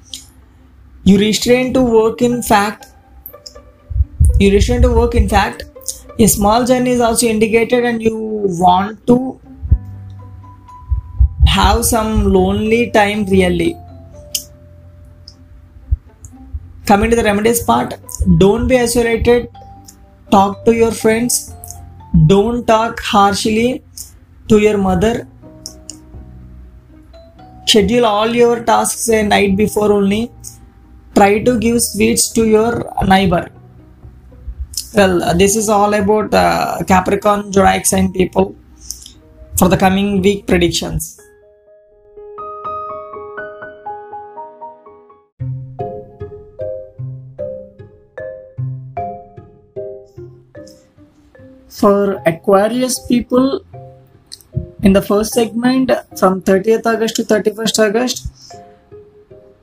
you 1.10 1.18
restrain 1.18 1.74
to 1.74 1.82
work 1.82 2.22
in 2.22 2.40
fact. 2.40 2.86
You 4.38 4.52
restrain 4.52 4.82
to 4.82 4.90
work 4.94 5.14
in 5.16 5.28
fact. 5.28 5.64
A 6.18 6.26
small 6.28 6.64
journey 6.64 6.90
is 6.90 7.00
also 7.00 7.26
indicated 7.26 7.84
and 7.84 8.02
you 8.02 8.16
want 8.60 9.06
to 9.08 9.40
have 11.46 11.84
some 11.84 12.32
lonely 12.32 12.90
time 12.90 13.24
really. 13.24 13.76
Coming 16.86 17.10
to 17.10 17.16
the 17.16 17.24
remedies 17.24 17.62
part 17.62 17.94
don't 18.38 18.68
be 18.68 18.78
isolated. 18.78 19.48
Talk 20.30 20.64
to 20.64 20.76
your 20.76 20.92
friends. 20.92 21.54
Don't 22.26 22.66
talk 22.66 23.00
harshly 23.00 23.82
to 24.48 24.58
your 24.58 24.78
mother. 24.78 25.26
Schedule 27.66 28.04
all 28.04 28.36
your 28.42 28.62
tasks 28.64 29.08
a 29.08 29.22
night 29.22 29.56
before 29.56 29.92
only 29.92 30.30
try 31.20 31.38
to 31.46 31.58
give 31.64 31.78
sweets 31.82 32.30
to 32.36 32.42
your 32.48 32.72
neighbor. 33.06 33.44
Well 34.94 35.22
uh, 35.22 35.34
this 35.34 35.54
is 35.54 35.68
all 35.68 35.92
about 35.92 36.32
uh, 36.32 36.82
capricorn 36.92 37.52
zodiac 37.52 37.84
sign 37.84 38.12
people 38.12 38.56
for 39.58 39.68
the 39.68 39.76
coming 39.76 40.22
week 40.22 40.46
predictions. 40.46 41.20
For 51.68 52.22
aquarius 52.32 52.98
people 53.06 53.60
in 54.82 54.94
the 54.94 55.02
first 55.02 55.34
segment 55.34 55.92
from 56.18 56.40
30th 56.40 56.86
august 56.86 57.16
to 57.16 57.24
31st 57.24 57.86
august 57.86 58.29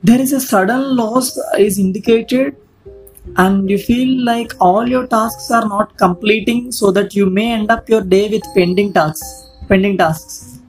there 0.02 0.20
is 0.20 0.32
a 0.32 0.40
sudden 0.40 0.96
loss 0.96 1.36
is 1.58 1.78
indicated 1.78 2.56
and 3.36 3.68
you 3.68 3.78
feel 3.78 4.24
like 4.24 4.52
all 4.60 4.88
your 4.88 5.06
tasks 5.06 5.50
are 5.50 5.66
not 5.68 5.96
completing 5.98 6.72
so 6.72 6.90
that 6.90 7.14
you 7.14 7.26
may 7.26 7.52
end 7.52 7.70
up 7.70 7.88
your 7.88 8.00
day 8.00 8.28
with 8.28 8.42
pending 8.54 8.92
tasks 8.92 9.48
pending 9.68 9.98
tasks. 9.98 10.60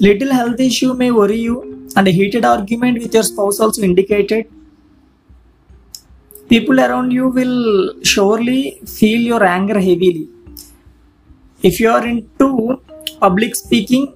Little 0.00 0.32
health 0.32 0.60
issue 0.60 0.94
may 0.94 1.10
worry 1.10 1.38
you 1.38 1.88
and 1.96 2.08
a 2.08 2.10
heated 2.10 2.44
argument 2.44 3.00
with 3.02 3.12
your 3.12 3.24
spouse 3.24 3.60
also 3.60 3.82
indicated. 3.82 4.50
People 6.48 6.80
around 6.80 7.10
you 7.10 7.28
will 7.28 8.02
surely 8.02 8.80
feel 8.86 9.20
your 9.20 9.42
anger 9.42 9.78
heavily. 9.80 10.28
If 11.62 11.80
you 11.80 11.90
are 11.90 12.06
into 12.06 12.80
public 13.20 13.54
speaking 13.56 14.14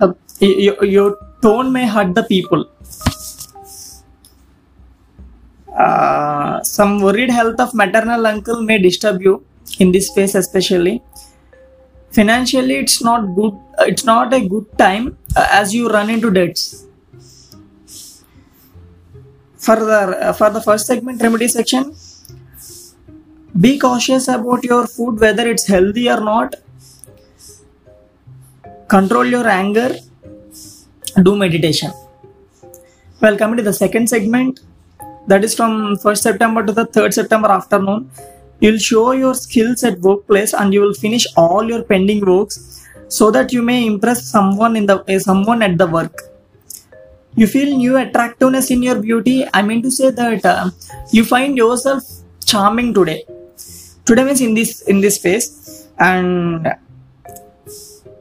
uh, 0.00 0.12
your, 0.40 0.84
your 0.84 1.18
tone 1.42 1.72
may 1.72 1.86
hurt 1.86 2.14
the 2.14 2.22
people. 2.22 2.64
Uh, 5.76 6.62
some 6.62 7.00
worried 7.00 7.30
health 7.30 7.58
of 7.58 7.74
maternal 7.74 8.26
uncle 8.26 8.62
may 8.62 8.78
disturb 8.78 9.22
you 9.22 9.44
in 9.78 9.90
this 9.90 10.10
phase 10.14 10.34
especially. 10.34 11.02
Financially 12.10 12.76
it's 12.76 13.02
not 13.02 13.34
good 13.34 13.54
uh, 13.78 13.84
it's 13.84 14.04
not 14.04 14.34
a 14.34 14.40
good 14.46 14.66
time 14.78 15.16
uh, 15.34 15.48
as 15.50 15.74
you 15.74 15.88
run 15.88 16.10
into 16.10 16.30
debts. 16.30 16.86
Further 19.56 20.34
for 20.36 20.50
the 20.50 20.60
first 20.60 20.86
segment 20.86 21.22
remedy 21.22 21.48
section 21.48 21.94
be 23.60 23.78
cautious 23.78 24.28
about 24.28 24.64
your 24.64 24.86
food 24.86 25.20
whether 25.20 25.48
it's 25.48 25.66
healthy 25.66 26.10
or 26.10 26.20
not. 26.20 26.54
Control 28.88 29.24
your 29.24 29.48
anger 29.48 29.96
do 31.22 31.36
meditation. 31.36 31.92
Well 33.20 33.36
coming 33.36 33.56
to 33.58 33.62
the 33.62 33.72
second 33.72 34.08
segment 34.08 34.60
that 35.26 35.44
is 35.44 35.54
from 35.54 35.96
1st 35.96 36.22
september 36.28 36.66
to 36.66 36.72
the 36.72 36.84
3rd 36.84 37.12
september 37.14 37.48
afternoon 37.48 38.10
you'll 38.62 38.78
show 38.78 39.12
your 39.12 39.34
skills 39.34 39.84
at 39.84 39.98
workplace 40.00 40.52
and 40.52 40.74
you 40.74 40.80
will 40.80 40.94
finish 40.94 41.26
all 41.36 41.68
your 41.68 41.82
pending 41.84 42.24
works 42.24 42.82
so 43.16 43.30
that 43.30 43.52
you 43.52 43.62
may 43.62 43.86
impress 43.86 44.20
someone 44.34 44.76
in 44.80 44.86
the 44.86 44.98
uh, 45.14 45.18
someone 45.18 45.62
at 45.62 45.76
the 45.76 45.86
work. 45.86 46.22
You 47.34 47.46
feel 47.46 47.76
new 47.76 47.96
attractiveness 47.96 48.70
in 48.70 48.82
your 48.82 48.98
beauty. 49.00 49.44
I 49.52 49.62
mean 49.62 49.82
to 49.82 49.90
say 49.90 50.10
that 50.10 50.46
uh, 50.46 50.70
you 51.10 51.24
find 51.24 51.56
yourself 51.56 52.04
charming 52.44 52.94
today. 52.94 53.24
Today 54.06 54.24
means 54.24 54.40
in 54.40 54.54
this 54.54 54.82
in 54.82 55.00
this 55.00 55.18
phase 55.18 55.88
and 55.98 56.68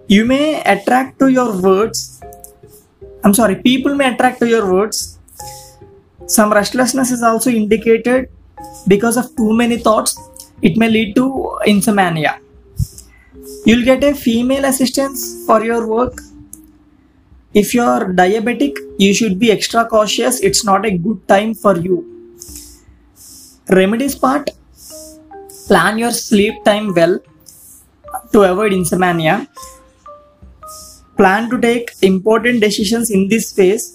you 0.08 0.26
may 0.26 0.62
attract 0.74 1.20
to 1.20 1.30
your 1.30 1.50
words 1.62 2.11
i'm 3.24 3.34
sorry 3.34 3.56
people 3.56 3.96
may 3.96 4.14
attract 4.14 4.40
to 4.40 4.48
your 4.48 4.72
words. 4.74 5.18
Some 6.28 6.54
restlessness 6.54 7.12
is 7.12 7.24
also 7.24 7.50
indicated 7.50 8.30
because 8.88 9.18
of 9.18 9.36
too 9.36 9.54
many 9.54 9.78
thoughts. 9.78 10.18
It 10.62 10.78
may 10.78 10.90
lead 10.90 11.16
to 11.16 11.60
insomnia. 11.66 12.40
You'll 13.66 13.84
get 13.84 14.04
a 14.04 14.14
female 14.14 14.66
assistance 14.66 15.46
for 15.46 15.64
your 15.64 15.88
work. 15.88 16.22
If 17.54 17.74
you're 17.74 18.14
diabetic 18.22 18.78
you 18.98 19.14
should 19.14 19.40
be 19.40 19.52
extra 19.52 19.86
cautious. 19.86 20.40
It's 20.40 20.64
not 20.64 20.86
a 20.86 20.92
good 20.98 21.28
time 21.28 21.54
for 21.54 21.76
you. 21.78 21.98
Remedies 23.70 24.16
part. 24.16 24.50
Plan 25.68 25.98
your 25.98 26.12
sleep 26.12 26.64
time 26.64 26.94
well 26.94 27.20
to 28.32 28.44
avoid 28.44 28.74
insomnia 28.74 29.48
plan 31.22 31.50
to 31.52 31.58
take 31.68 31.92
important 32.02 32.62
decisions 32.66 33.12
in 33.16 33.28
this 33.34 33.52
phase 33.58 33.86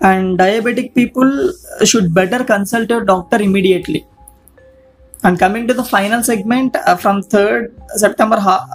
and 0.00 0.38
diabetic 0.38 0.94
people 0.94 1.30
should 1.90 2.06
better 2.18 2.42
consult 2.52 2.88
your 2.90 3.04
doctor 3.04 3.38
immediately. 3.48 4.06
And 5.22 5.38
coming 5.38 5.66
to 5.68 5.74
the 5.74 5.84
final 5.84 6.22
segment 6.22 6.76
uh, 6.76 6.96
from 6.96 7.22
3rd 7.22 7.72
september 8.04 8.38
ha- 8.46 8.66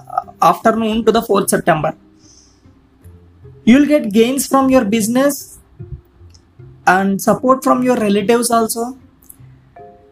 afternoon 0.42 1.04
to 1.06 1.12
the 1.12 1.22
4th 1.22 1.50
september. 1.50 1.92
You'll 3.66 3.90
get 3.96 4.12
gains 4.14 4.48
from 4.48 4.70
your 4.70 4.86
business 4.86 5.60
and 6.88 7.22
support 7.22 7.64
from 7.64 7.84
your 7.84 7.98
relatives 7.98 8.50
also. 8.50 8.98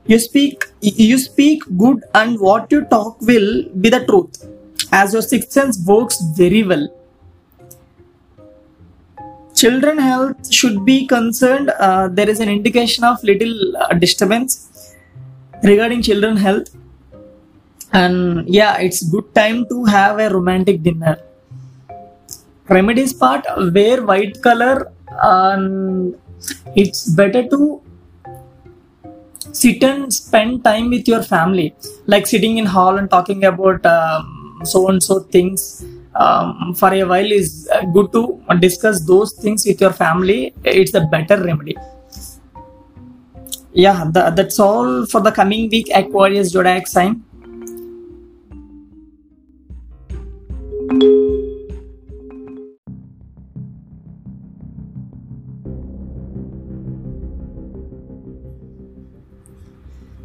You 0.05 0.19
speak 0.19 0.65
you 0.81 1.17
speak 1.17 1.63
good 1.85 2.03
and 2.13 2.39
what 2.39 2.71
you 2.71 2.85
talk 2.85 3.19
will 3.21 3.49
be 3.81 3.89
the 3.89 4.05
truth 4.05 4.45
as 4.91 5.13
your 5.13 5.21
sixth 5.21 5.51
sense 5.51 5.83
works 5.85 6.21
very 6.37 6.63
well 6.63 6.87
children 9.61 9.97
health 9.97 10.53
should 10.57 10.77
be 10.85 10.97
concerned 11.07 11.69
uh, 11.87 12.07
there 12.17 12.29
is 12.33 12.39
an 12.39 12.49
indication 12.57 13.03
of 13.03 13.23
little 13.23 13.55
uh, 13.77 13.93
disturbance 13.93 14.95
regarding 15.63 16.01
children 16.01 16.37
health. 16.37 16.69
And 17.93 18.47
yeah 18.47 18.77
it's 18.77 19.01
good 19.13 19.33
time 19.33 19.65
to 19.69 19.85
have 19.85 20.19
a 20.19 20.29
romantic 20.29 20.83
dinner. 20.83 21.17
Remedies 22.69 23.13
part 23.13 23.45
wear 23.73 24.05
white 24.05 24.41
color 24.41 24.91
and 25.23 26.15
it's 26.75 27.07
better 27.09 27.47
to 27.47 27.81
sit 29.53 29.83
and 29.83 30.13
spend 30.13 30.63
time 30.63 30.89
with 30.89 31.07
your 31.07 31.23
family. 31.23 31.73
Like 32.05 32.27
sitting 32.27 32.57
in 32.57 32.65
hall 32.65 32.97
and 32.97 33.09
talking 33.09 33.45
about 33.45 33.85
um, 33.85 34.61
so 34.63 34.89
and 34.89 35.01
so 35.01 35.19
things 35.35 35.85
um, 36.17 36.73
for 36.73 36.91
a 36.93 37.03
while 37.03 37.31
is 37.31 37.69
uh, 37.73 37.85
good 37.85 38.11
to 38.11 38.41
discuss 38.59 39.03
those 39.05 39.33
things 39.33 39.65
with 39.65 39.79
your 39.79 39.93
family. 39.93 40.53
It's 40.63 40.93
a 40.95 41.01
better 41.01 41.43
remedy. 41.43 41.77
Yeah 43.73 44.05
the, 44.11 44.31
that's 44.31 44.59
all 44.59 45.05
for 45.05 45.21
the 45.21 45.31
coming 45.31 45.69
week. 45.69 45.89
Aquarius 45.93 46.49
zodiac 46.49 46.87
sign. 46.87 47.23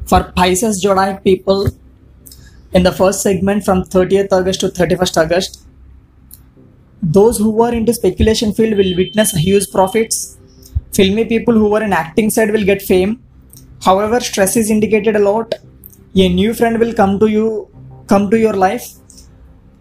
For 0.06 0.32
Pisces 0.36 0.80
zodiac 0.80 1.22
people 1.24 1.68
in 2.72 2.82
the 2.82 2.92
first 2.92 3.22
segment 3.22 3.64
from 3.64 3.84
30th 3.84 4.28
August 4.32 4.60
to 4.60 4.68
31st 4.68 5.24
August. 5.24 5.66
Those 7.02 7.38
who 7.38 7.60
are 7.62 7.74
into 7.74 7.92
speculation 7.92 8.52
field 8.52 8.76
will 8.76 8.96
witness 8.96 9.32
huge 9.32 9.70
profits. 9.70 10.38
Filmy 10.92 11.24
people 11.24 11.54
who 11.54 11.74
are 11.74 11.82
in 11.82 11.92
acting 11.92 12.30
side 12.30 12.52
will 12.52 12.64
get 12.64 12.80
fame. 12.80 13.20
However, 13.84 14.20
stress 14.20 14.56
is 14.56 14.70
indicated 14.70 15.16
a 15.16 15.18
lot. 15.18 15.54
A 16.14 16.28
new 16.28 16.54
friend 16.54 16.78
will 16.78 16.94
come 16.94 17.18
to 17.18 17.26
you, 17.26 17.68
come 18.06 18.30
to 18.30 18.38
your 18.38 18.52
life. 18.52 18.88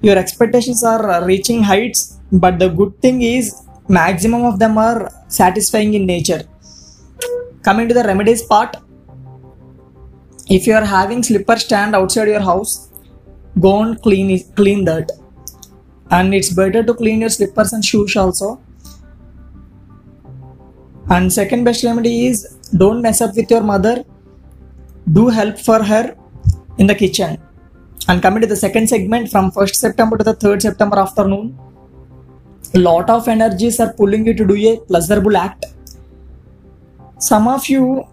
Your 0.01 0.17
expectations 0.17 0.83
are 0.83 1.09
uh, 1.11 1.25
reaching 1.25 1.61
heights, 1.61 2.17
but 2.31 2.57
the 2.57 2.69
good 2.69 2.99
thing 3.01 3.21
is 3.21 3.67
maximum 3.87 4.43
of 4.45 4.57
them 4.57 4.77
are 4.79 5.11
satisfying 5.27 5.93
in 5.93 6.07
nature. 6.07 6.41
Coming 7.61 7.87
to 7.87 7.93
the 7.93 8.03
remedies 8.03 8.41
part, 8.41 8.77
if 10.49 10.65
you 10.65 10.73
are 10.73 10.85
having 10.85 11.21
slipper 11.21 11.55
stand 11.55 11.95
outside 11.95 12.27
your 12.27 12.41
house 12.41 12.89
go 13.59 13.81
and 13.83 14.01
clean 14.01 14.29
clean 14.55 14.83
that 14.85 15.11
and 16.11 16.33
it's 16.33 16.51
better 16.61 16.83
to 16.83 16.93
clean 16.93 17.21
your 17.21 17.29
slippers 17.29 17.73
and 17.73 17.85
shoes 17.85 18.15
also 18.15 18.49
and 21.09 21.33
second 21.39 21.63
best 21.63 21.83
remedy 21.83 22.27
is 22.27 22.43
don't 22.83 23.01
mess 23.01 23.21
up 23.21 23.35
with 23.35 23.49
your 23.55 23.63
mother 23.71 23.95
do 25.19 25.27
help 25.39 25.57
for 25.57 25.81
her 25.91 26.15
in 26.77 26.87
the 26.87 26.95
kitchen 26.95 27.37
and 28.07 28.21
coming 28.21 28.41
to 28.41 28.47
the 28.53 28.61
second 28.65 28.87
segment 28.93 29.29
from 29.33 29.51
1st 29.51 29.75
september 29.85 30.17
to 30.17 30.23
the 30.23 30.37
3rd 30.45 30.61
september 30.69 30.99
afternoon 30.99 31.57
a 32.73 32.79
lot 32.79 33.09
of 33.09 33.27
energies 33.27 33.79
are 33.79 33.93
pulling 33.93 34.25
you 34.25 34.33
to 34.33 34.45
do 34.53 34.57
a 34.71 34.77
pleasurable 34.89 35.37
act 35.37 35.65
some 37.29 37.47
of 37.47 37.67
you 37.67 38.07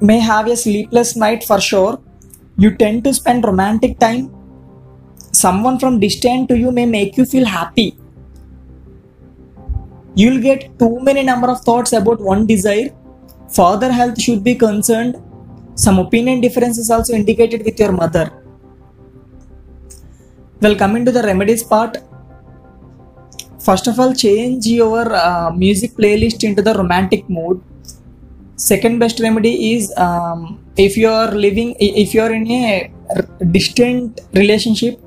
may 0.00 0.18
have 0.18 0.46
a 0.46 0.56
sleepless 0.56 1.16
night 1.16 1.44
for 1.44 1.60
sure. 1.60 2.00
You 2.56 2.76
tend 2.76 3.04
to 3.04 3.14
spend 3.14 3.44
romantic 3.44 3.98
time. 3.98 4.30
Someone 5.32 5.78
from 5.78 5.98
distant 5.98 6.48
to 6.50 6.56
you 6.58 6.70
may 6.70 6.86
make 6.86 7.16
you 7.16 7.24
feel 7.24 7.44
happy. 7.44 7.96
You'll 10.14 10.42
get 10.42 10.78
too 10.78 11.00
many 11.00 11.22
number 11.22 11.48
of 11.48 11.60
thoughts 11.62 11.92
about 11.92 12.20
one 12.20 12.46
desire. 12.46 12.90
father 13.54 13.88
health 13.96 14.18
should 14.24 14.42
be 14.44 14.52
concerned. 14.60 15.16
Some 15.74 15.98
opinion 16.02 16.40
differences 16.44 16.90
also 16.90 17.12
indicated 17.18 17.64
with 17.66 17.80
your 17.82 17.92
mother. 17.92 18.30
Well, 20.60 20.76
coming 20.82 21.04
to 21.08 21.12
the 21.16 21.22
remedies 21.22 21.62
part. 21.62 21.98
First 23.58 23.86
of 23.86 24.00
all, 24.00 24.14
change 24.14 24.66
your 24.66 25.14
uh, 25.14 25.50
music 25.64 25.92
playlist 25.98 26.44
into 26.48 26.62
the 26.68 26.74
romantic 26.74 27.28
mood 27.28 27.62
second 28.56 28.98
best 28.98 29.20
remedy 29.20 29.74
is 29.74 29.92
um, 29.96 30.40
if 30.76 30.96
you 30.96 31.08
are 31.08 31.32
living 31.32 31.74
if 31.80 32.14
you 32.14 32.20
are 32.20 32.32
in 32.32 32.46
a 32.50 32.92
distant 33.50 34.20
relationship 34.34 35.00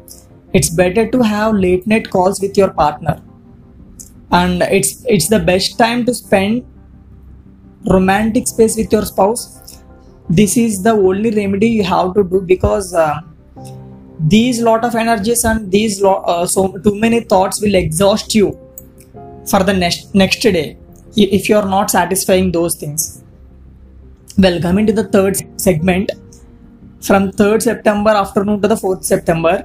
it's 0.58 0.70
better 0.70 1.06
to 1.12 1.22
have 1.22 1.56
late 1.56 1.86
night 1.86 2.10
calls 2.10 2.40
with 2.40 2.58
your 2.58 2.70
partner. 2.72 3.22
And 4.32 4.62
it's 4.78 5.04
it's 5.16 5.28
the 5.28 5.40
best 5.40 5.78
time 5.78 6.06
to 6.06 6.14
spend 6.14 6.66
romantic 7.96 8.48
space 8.48 8.78
with 8.78 8.94
your 8.98 9.06
spouse. 9.06 9.44
This 10.30 10.56
is 10.58 10.82
the 10.82 10.94
only 11.10 11.32
remedy 11.32 11.68
you 11.68 11.84
have 11.84 12.14
to 12.14 12.24
do 12.24 12.42
because 12.54 12.94
uh, 12.94 13.20
these 14.36 14.62
lot 14.62 14.86
of 14.86 14.96
energies 14.96 15.44
and 15.44 15.70
these 15.72 16.02
lo- 16.02 16.24
uh, 16.36 16.48
so 16.48 16.68
too 16.88 16.96
many 16.96 17.20
thoughts 17.20 17.62
will 17.62 17.76
exhaust 17.76 18.34
you 18.34 18.58
for 19.52 19.62
the 19.72 19.74
next 19.74 20.16
next 20.16 20.50
day 20.60 20.78
if 21.18 21.50
you 21.50 21.58
are 21.58 21.70
not 21.76 21.92
satisfying 21.92 22.52
those 22.52 22.76
things. 22.76 23.24
Well 24.38 24.62
coming 24.62 24.88
to 24.88 24.94
the 24.94 25.10
third 25.18 25.38
segment 25.68 26.12
from 27.08 27.32
3rd 27.40 27.62
september 27.70 28.12
afternoon 28.24 28.62
to 28.62 28.68
the 28.68 28.76
4th 28.84 29.04
september. 29.04 29.56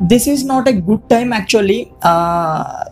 This 0.00 0.26
is 0.26 0.44
not 0.44 0.68
a 0.68 0.72
good 0.72 1.08
time 1.08 1.32
actually. 1.32 1.92
Uh, 2.02 2.84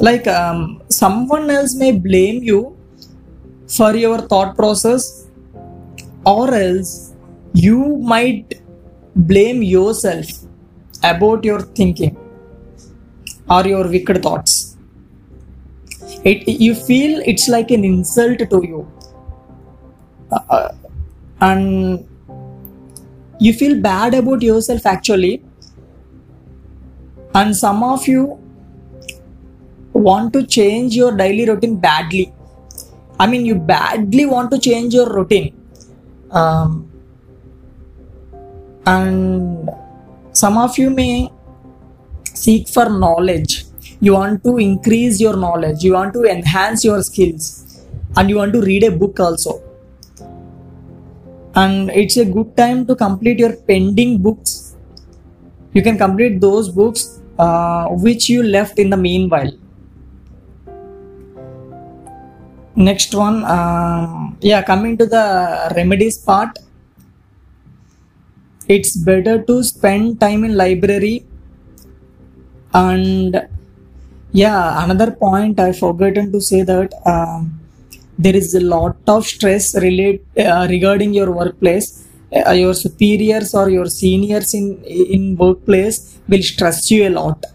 like 0.00 0.26
um, 0.26 0.82
someone 0.88 1.50
else 1.50 1.74
may 1.74 1.92
blame 1.92 2.42
you 2.42 2.76
for 3.68 3.94
your 3.94 4.18
thought 4.20 4.56
process 4.56 5.28
or 6.24 6.54
else 6.54 7.14
you 7.52 7.98
might 7.98 8.60
blame 9.14 9.62
yourself 9.62 10.26
about 11.02 11.44
your 11.44 11.60
thinking 11.60 12.16
or 13.50 13.66
your 13.66 13.86
wicked 13.88 14.22
thoughts. 14.22 14.76
It 16.24 16.48
you 16.48 16.74
feel 16.74 17.20
it's 17.26 17.48
like 17.48 17.70
an 17.70 17.84
insult 17.84 18.38
to 18.38 18.60
you. 18.64 18.80
Uh, 20.30 20.68
and 21.42 22.08
you 23.40 23.52
feel 23.52 23.80
bad 23.80 24.14
about 24.14 24.42
yourself 24.42 24.86
actually. 24.86 25.42
And 27.34 27.56
some 27.56 27.82
of 27.82 28.06
you 28.06 28.38
want 29.92 30.32
to 30.34 30.46
change 30.46 30.94
your 30.94 31.16
daily 31.16 31.46
routine 31.48 31.76
badly. 31.80 32.32
I 33.18 33.26
mean 33.26 33.44
you 33.46 33.56
badly 33.56 34.26
want 34.26 34.50
to 34.52 34.58
change 34.58 34.94
your 34.94 35.08
routine. 35.12 35.52
Um, 36.30 36.88
and 38.86 39.70
some 40.32 40.58
of 40.58 40.78
you 40.78 40.90
may 40.90 41.30
seek 42.34 42.68
for 42.68 42.88
knowledge. 42.88 43.64
You 44.00 44.14
want 44.14 44.44
to 44.44 44.56
increase 44.58 45.20
your 45.20 45.36
knowledge. 45.36 45.82
You 45.82 45.92
want 45.94 46.14
to 46.14 46.24
enhance 46.24 46.84
your 46.84 47.02
skills. 47.02 47.84
And 48.16 48.28
you 48.30 48.36
want 48.36 48.52
to 48.52 48.60
read 48.60 48.84
a 48.84 48.90
book 48.90 49.18
also 49.18 49.71
and 51.54 51.90
it's 51.90 52.16
a 52.16 52.24
good 52.24 52.56
time 52.56 52.86
to 52.86 52.94
complete 52.94 53.38
your 53.38 53.54
pending 53.54 54.18
books. 54.18 54.76
You 55.72 55.82
can 55.82 55.98
complete 55.98 56.40
those 56.40 56.68
books 56.68 57.20
uh, 57.38 57.88
which 57.88 58.28
you 58.28 58.42
left 58.42 58.78
in 58.78 58.90
the 58.90 58.96
meanwhile. 58.96 59.52
Next 62.74 63.14
one 63.14 63.44
um, 63.44 64.38
yeah 64.40 64.62
coming 64.62 64.96
to 64.98 65.06
the 65.06 65.72
remedies 65.76 66.18
part. 66.18 66.58
It's 68.68 68.96
better 68.96 69.42
to 69.42 69.62
spend 69.62 70.20
time 70.20 70.44
in 70.44 70.56
library. 70.56 71.26
And 72.72 73.48
yeah 74.32 74.82
another 74.82 75.10
point 75.10 75.60
i 75.60 75.70
forgotten 75.72 76.32
to 76.32 76.40
say 76.40 76.62
that 76.62 76.90
um, 77.04 77.61
there 78.24 78.36
is 78.42 78.54
a 78.60 78.64
lot 78.74 78.96
of 79.14 79.26
stress 79.34 79.66
relate 79.86 80.22
uh, 80.46 80.66
regarding 80.74 81.12
your 81.18 81.30
workplace 81.40 81.88
uh, 82.38 82.54
your 82.62 82.74
superiors 82.74 83.54
or 83.60 83.66
your 83.76 83.88
seniors 84.00 84.50
in 84.58 84.66
in 85.16 85.22
workplace 85.44 85.98
will 86.28 86.44
stress 86.52 86.90
you 86.92 87.00
a 87.08 87.12
lot 87.20 87.46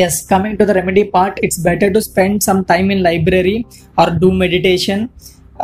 yes 0.00 0.14
coming 0.32 0.56
to 0.60 0.66
the 0.70 0.76
remedy 0.80 1.04
part 1.16 1.38
it's 1.46 1.58
better 1.70 1.90
to 1.96 2.02
spend 2.10 2.42
some 2.48 2.60
time 2.72 2.90
in 2.94 3.02
library 3.08 3.58
or 3.98 4.08
do 4.24 4.30
meditation 4.44 5.08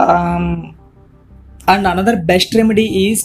um, 0.07 0.75
and 1.69 1.87
another 1.95 2.17
best 2.31 2.55
remedy 2.61 2.89
is 3.11 3.21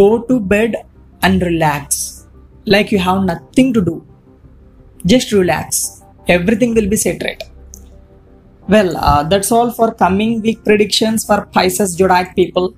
go 0.00 0.22
to 0.28 0.38
bed 0.54 0.74
and 1.22 1.42
relax 1.42 2.22
like 2.64 2.92
you 2.92 2.98
have 2.98 3.24
nothing 3.24 3.72
to 3.72 3.80
do. 3.84 4.06
Just 5.04 5.32
relax. 5.32 6.02
Everything 6.28 6.74
will 6.74 6.88
be 6.88 6.96
set 6.96 7.22
right. 7.22 7.42
Well, 8.68 8.96
uh, 8.96 9.24
that's 9.24 9.50
all 9.50 9.70
for 9.72 9.92
coming 9.92 10.40
week 10.40 10.64
predictions 10.64 11.24
for 11.24 11.46
Pisces 11.46 11.96
Zodiac 11.96 12.34
people. 12.36 12.74